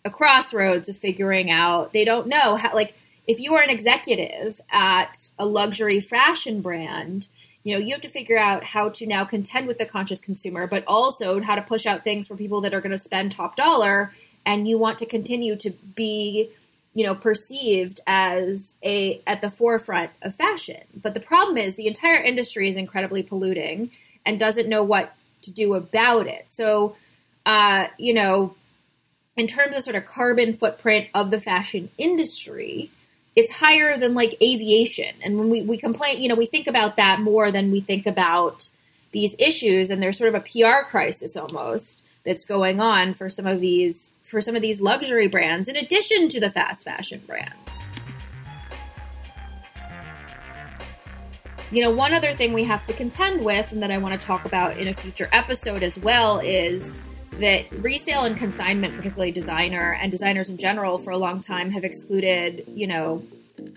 a 0.04 0.10
crossroads 0.10 0.88
of 0.88 0.98
figuring 0.98 1.50
out. 1.50 1.92
They 1.92 2.04
don't 2.04 2.26
know 2.26 2.56
how, 2.56 2.74
like, 2.74 2.94
if 3.26 3.40
you 3.40 3.54
are 3.54 3.62
an 3.62 3.70
executive 3.70 4.60
at 4.70 5.28
a 5.38 5.46
luxury 5.46 6.00
fashion 6.00 6.60
brand, 6.60 7.28
you 7.64 7.74
know, 7.74 7.80
you 7.80 7.92
have 7.92 8.02
to 8.02 8.08
figure 8.08 8.38
out 8.38 8.64
how 8.64 8.90
to 8.90 9.06
now 9.06 9.24
contend 9.24 9.66
with 9.66 9.78
the 9.78 9.86
conscious 9.86 10.20
consumer, 10.20 10.66
but 10.66 10.84
also 10.86 11.40
how 11.40 11.54
to 11.54 11.62
push 11.62 11.86
out 11.86 12.04
things 12.04 12.28
for 12.28 12.36
people 12.36 12.60
that 12.60 12.74
are 12.74 12.80
going 12.80 12.92
to 12.92 12.98
spend 12.98 13.32
top 13.32 13.56
dollar. 13.56 14.12
And 14.44 14.68
you 14.68 14.78
want 14.78 14.98
to 14.98 15.06
continue 15.06 15.56
to 15.56 15.70
be 15.70 16.50
you 16.96 17.04
know 17.04 17.14
perceived 17.14 18.00
as 18.06 18.74
a 18.82 19.20
at 19.26 19.42
the 19.42 19.50
forefront 19.50 20.10
of 20.22 20.34
fashion. 20.34 20.80
But 21.00 21.12
the 21.12 21.20
problem 21.20 21.58
is 21.58 21.76
the 21.76 21.88
entire 21.88 22.22
industry 22.22 22.70
is 22.70 22.76
incredibly 22.76 23.22
polluting 23.22 23.90
and 24.24 24.40
doesn't 24.40 24.66
know 24.66 24.82
what 24.82 25.12
to 25.42 25.52
do 25.52 25.74
about 25.74 26.26
it. 26.26 26.46
So 26.48 26.96
uh, 27.44 27.88
you 27.98 28.14
know 28.14 28.56
in 29.36 29.46
terms 29.46 29.76
of 29.76 29.84
sort 29.84 29.94
of 29.94 30.06
carbon 30.06 30.56
footprint 30.56 31.08
of 31.14 31.30
the 31.30 31.40
fashion 31.40 31.90
industry 31.98 32.90
it's 33.36 33.52
higher 33.52 33.98
than 33.98 34.14
like 34.14 34.34
aviation. 34.42 35.14
And 35.22 35.38
when 35.38 35.50
we, 35.50 35.60
we 35.60 35.76
complain 35.76 36.22
you 36.22 36.30
know 36.30 36.34
we 36.34 36.46
think 36.46 36.66
about 36.66 36.96
that 36.96 37.20
more 37.20 37.52
than 37.52 37.70
we 37.70 37.82
think 37.82 38.06
about 38.06 38.70
these 39.12 39.36
issues 39.38 39.90
and 39.90 40.02
there's 40.02 40.16
sort 40.16 40.34
of 40.34 40.34
a 40.34 40.40
pr 40.40 40.88
crisis 40.88 41.36
almost 41.36 42.02
that's 42.26 42.44
going 42.44 42.80
on 42.80 43.14
for 43.14 43.30
some 43.30 43.46
of 43.46 43.60
these 43.60 44.12
for 44.22 44.40
some 44.40 44.56
of 44.56 44.62
these 44.62 44.80
luxury 44.80 45.28
brands 45.28 45.68
in 45.68 45.76
addition 45.76 46.28
to 46.28 46.40
the 46.40 46.50
fast 46.50 46.84
fashion 46.84 47.22
brands. 47.26 47.92
You 51.72 51.82
know, 51.82 51.90
one 51.90 52.12
other 52.12 52.32
thing 52.34 52.52
we 52.52 52.64
have 52.64 52.84
to 52.86 52.92
contend 52.92 53.44
with, 53.44 53.70
and 53.72 53.82
that 53.82 53.90
I 53.90 53.98
want 53.98 54.18
to 54.20 54.24
talk 54.24 54.44
about 54.44 54.78
in 54.78 54.86
a 54.86 54.94
future 54.94 55.28
episode 55.32 55.82
as 55.82 55.98
well, 55.98 56.38
is 56.38 57.00
that 57.40 57.66
resale 57.72 58.24
and 58.24 58.36
consignment, 58.36 58.94
particularly 58.94 59.32
designer 59.32 59.98
and 60.00 60.10
designers 60.12 60.48
in 60.48 60.58
general, 60.58 60.98
for 60.98 61.10
a 61.10 61.18
long 61.18 61.40
time 61.40 61.70
have 61.72 61.82
excluded, 61.82 62.64
you 62.68 62.86
know, 62.86 63.22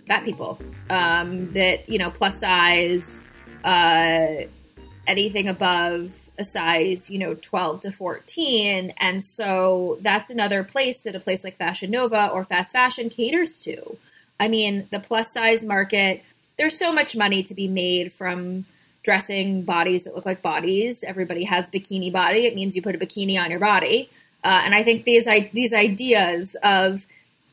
fat 0.08 0.24
people. 0.24 0.60
Um, 0.92 1.52
that, 1.54 1.90
you 1.90 1.98
know, 1.98 2.12
plus 2.12 2.40
size, 2.40 3.24
uh, 3.64 4.44
anything 5.08 5.50
above 5.50 6.29
a 6.40 6.44
size, 6.44 7.10
you 7.10 7.20
know, 7.20 7.36
12 7.36 7.82
to 7.82 7.92
14. 7.92 8.94
And 8.98 9.24
so 9.24 10.00
that's 10.02 10.30
another 10.30 10.64
place 10.64 11.02
that 11.02 11.16
a 11.16 11.20
place 11.20 11.44
like 11.44 11.58
Fashion 11.58 11.92
Nova 11.92 12.30
or 12.30 12.44
fast 12.46 12.72
fashion 12.72 13.10
caters 13.10 13.60
to. 13.60 13.98
I 14.40 14.48
mean, 14.48 14.88
the 14.90 15.00
plus 15.00 15.34
size 15.34 15.64
market, 15.64 16.24
there's 16.58 16.80
so 16.80 16.94
much 16.94 17.16
money 17.16 17.44
to 17.44 17.54
be 17.54 17.68
made 17.68 18.14
from 18.14 18.66
dressing 19.04 19.64
bodies 19.64 20.04
that 20.04 20.16
look 20.16 20.26
like 20.26 20.42
bodies. 20.42 21.04
Everybody 21.04 21.44
has 21.44 21.70
bikini 21.70 22.12
body. 22.12 22.46
It 22.46 22.56
means 22.56 22.76
you 22.76 22.82
put 22.82 22.96
a 22.96 22.98
bikini 22.98 23.40
on 23.40 23.52
your 23.52 23.60
body. 23.60 24.10
Uh, 24.44 24.62
and 24.64 24.74
I 24.74 24.84
think 24.84 25.04
these 25.04 25.26
these 25.52 25.74
ideas 25.74 26.56
of 26.64 27.06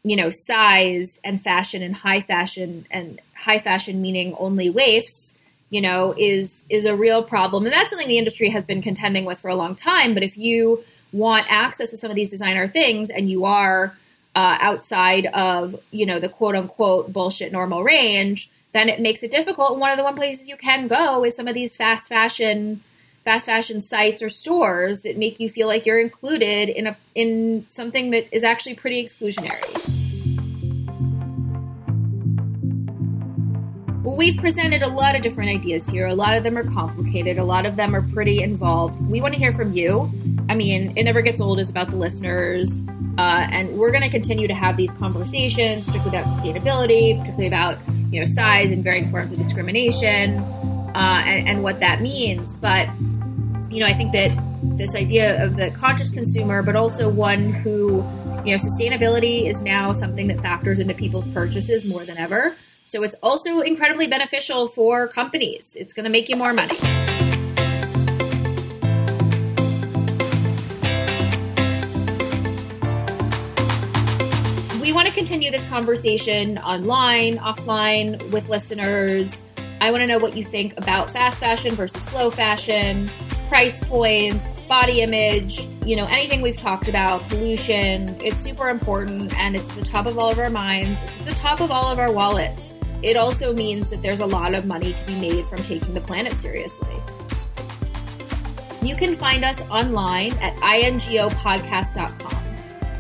you 0.05 0.15
know 0.15 0.31
size 0.31 1.19
and 1.25 1.43
fashion 1.43 1.83
and 1.83 1.97
high 1.97 2.21
fashion 2.21 2.87
and 2.93 3.21
high 3.35 3.59
fashion 3.59 4.01
meaning 4.01 4.37
only 4.39 4.71
waifs 4.71 5.35
you 5.71 5.81
know, 5.81 6.15
is 6.17 6.65
is 6.69 6.85
a 6.85 6.97
real 6.97 7.25
problem. 7.25 7.65
And 7.65 7.73
that's 7.73 7.91
something 7.91 8.09
the 8.09 8.19
industry 8.19 8.51
has 8.51 8.67
been 8.67 8.83
contending 8.83 9.25
with 9.25 9.41
for 9.41 9.49
a 9.49 9.57
long 9.57 9.75
time. 9.75 10.15
But 10.15 10.23
if 10.23 10.37
you 10.37 10.85
want 11.13 11.47
access 11.49 11.91
to 11.91 11.97
some 11.97 12.11
of 12.11 12.17
these 12.17 12.31
designer 12.31 12.69
things 12.69 13.11
and 13.11 13.31
you 13.31 13.45
are 13.45 13.97
uh, 14.35 14.59
outside 14.61 15.27
of, 15.27 15.81
you 15.91 16.07
know, 16.07 16.21
the 16.21 16.29
quote 16.29 16.55
unquote 16.55 17.13
bullshit 17.13 17.53
normal 17.53 17.83
range, 17.83 18.51
then 18.73 18.89
it 18.89 19.01
makes 19.01 19.23
it 19.23 19.31
difficult. 19.31 19.73
And 19.73 19.81
one 19.81 19.91
of 19.91 19.97
the 19.97 20.05
one 20.05 20.15
places 20.15 20.49
you 20.49 20.57
can 20.57 20.89
go 20.89 21.25
is 21.25 21.35
some 21.35 21.49
of 21.49 21.55
these 21.55 21.75
fast 21.75 22.09
fashion 22.09 22.83
fast 23.25 23.47
fashion 23.47 23.81
sites 23.81 24.23
or 24.23 24.29
stores 24.29 25.01
that 25.01 25.19
make 25.19 25.41
you 25.41 25.51
feel 25.51 25.67
like 25.67 25.85
you're 25.85 25.99
included 25.99 26.69
in 26.69 26.87
a 26.87 26.97
in 27.15 27.67
something 27.69 28.11
that 28.11 28.33
is 28.35 28.45
actually 28.45 28.75
pretty 28.75 29.05
exclusionary. 29.05 29.96
We've 34.07 34.37
presented 34.37 34.83
a 34.83 34.89
lot 34.89 35.17
of 35.17 35.23
different 35.23 35.51
ideas 35.51 35.89
here. 35.89 36.07
A 36.07 36.15
lot 36.15 36.37
of 36.37 36.45
them 36.45 36.57
are 36.57 36.63
complicated, 36.63 37.39
a 37.39 37.45
lot 37.45 37.67
of 37.67 37.75
them 37.75 37.93
are 37.93 38.03
pretty 38.03 38.41
involved. 38.41 39.05
We 39.05 39.21
want 39.21 39.35
to 39.35 39.41
hear 39.41 39.53
from 39.53 39.73
you. 39.73 40.13
I 40.49 40.55
mean, 40.55 40.97
it 40.97 41.03
never 41.03 41.23
gets 41.23 41.41
old 41.41 41.59
is 41.59 41.69
about 41.69 41.91
the 41.91 41.97
listeners. 41.97 42.85
Uh, 43.19 43.49
and 43.51 43.77
we're 43.77 43.91
going 43.91 44.05
to 44.05 44.09
continue 44.09 44.47
to 44.47 44.55
have 44.55 44.77
these 44.77 44.93
conversations, 44.93 45.87
particularly 45.87 46.19
about 46.19 46.39
sustainability, 46.39 47.19
particularly 47.19 47.49
about 47.49 47.79
you 48.13 48.21
know 48.21 48.27
size 48.27 48.71
and 48.71 48.85
varying 48.85 49.11
forms 49.11 49.33
of 49.33 49.39
discrimination, 49.39 50.39
uh, 50.39 51.23
and, 51.27 51.49
and 51.49 51.63
what 51.65 51.81
that 51.81 52.01
means. 52.01 52.55
But 52.55 52.89
you 53.71 53.81
know, 53.81 53.87
I 53.87 53.93
think 53.93 54.13
that 54.13 54.31
this 54.79 54.95
idea 54.95 55.45
of 55.45 55.57
the 55.57 55.73
conscious 55.73 56.13
consumer, 56.13 56.63
but 56.63 56.77
also 56.77 57.09
one 57.09 57.53
who 57.53 58.05
you 58.45 58.57
know, 58.57 58.63
sustainability 58.63 59.49
is 59.49 59.63
now 59.63 59.93
something 59.93 60.29
that 60.29 60.41
factors 60.41 60.79
into 60.79 60.95
people's 60.95 61.27
purchases 61.33 61.91
more 61.91 62.05
than 62.05 62.17
ever. 62.19 62.55
So 62.87 63.03
it's 63.03 63.17
also 63.21 63.63
incredibly 63.63 64.07
beneficial 64.07 64.69
for 64.69 65.09
companies. 65.09 65.77
It's 65.77 65.93
going 65.93 66.05
to 66.05 66.11
make 66.11 66.29
you 66.29 66.37
more 66.37 66.53
money. 66.53 66.77
We 74.81 74.93
want 74.93 75.09
to 75.09 75.13
continue 75.13 75.51
this 75.51 75.65
conversation 75.65 76.59
online, 76.59 77.39
offline, 77.39 78.23
with 78.31 78.49
listeners. 78.49 79.45
I 79.81 79.91
want 79.91 80.03
to 80.03 80.07
know 80.07 80.19
what 80.19 80.37
you 80.37 80.45
think 80.45 80.75
about 80.77 81.11
fast 81.11 81.41
fashion 81.41 81.75
versus 81.75 82.05
slow 82.05 82.31
fashion, 82.31 83.11
price 83.49 83.81
points, 83.81 84.61
body 84.69 85.01
image, 85.01 85.67
you 85.85 85.97
know, 85.97 86.05
anything 86.05 86.41
we've 86.41 86.57
talked 86.57 86.87
about, 86.87 87.29
pollution. 87.29 88.17
It's 88.21 88.37
super 88.37 88.69
important 88.69 89.37
and 89.37 89.57
it's 89.57 89.75
the 89.75 89.85
top 89.85 90.07
of 90.07 90.21
all 90.21 90.31
of 90.31 90.39
our 90.39 90.51
minds. 90.51 91.03
It's 91.03 91.33
the 91.33 91.35
top 91.35 91.61
of 91.61 91.73
all 91.73 91.91
of 91.91 91.99
our 91.99 92.13
wallets 92.13 92.75
it 93.03 93.17
also 93.17 93.53
means 93.53 93.91
that 93.91 94.03
there's 94.03 94.21
a 94.21 94.27
lot 94.27 94.55
of 94.55 94.67
money 94.67 94.93
to 94.93 95.07
be 95.07 95.15
made 95.15 95.45
from 95.47 95.59
taking 95.65 95.95
the 95.95 96.01
planet 96.01 96.33
seriously. 96.35 96.97
You 98.83 98.95
can 98.95 99.17
find 99.17 99.45
us 99.45 99.61
online 99.69 100.33
at 100.39 100.57
ingopodcast.com. 100.57 102.37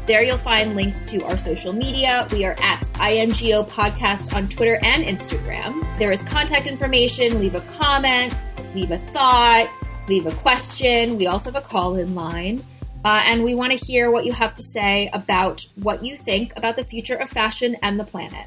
There 0.06 0.22
you'll 0.22 0.38
find 0.38 0.76
links 0.76 1.04
to 1.06 1.24
our 1.24 1.36
social 1.36 1.72
media. 1.72 2.28
We 2.30 2.44
are 2.44 2.54
at 2.60 2.88
INGO 3.00 3.64
Podcast 3.64 4.34
on 4.34 4.48
Twitter 4.48 4.78
and 4.82 5.04
Instagram. 5.04 5.98
There 5.98 6.12
is 6.12 6.22
contact 6.22 6.66
information. 6.66 7.40
Leave 7.40 7.56
a 7.56 7.60
comment, 7.78 8.34
leave 8.74 8.92
a 8.92 8.98
thought, 8.98 9.68
leave 10.08 10.26
a 10.26 10.30
question. 10.30 11.18
We 11.18 11.26
also 11.26 11.50
have 11.50 11.62
a 11.62 11.66
call 11.66 11.96
in 11.96 12.14
line. 12.14 12.62
Uh, 13.04 13.22
and 13.26 13.42
we 13.44 13.54
want 13.54 13.76
to 13.76 13.86
hear 13.86 14.10
what 14.10 14.24
you 14.24 14.32
have 14.32 14.54
to 14.54 14.62
say 14.62 15.08
about 15.12 15.66
what 15.76 16.04
you 16.04 16.16
think 16.16 16.52
about 16.56 16.76
the 16.76 16.84
future 16.84 17.14
of 17.14 17.28
fashion 17.28 17.76
and 17.82 17.98
the 17.98 18.04
planet. 18.04 18.46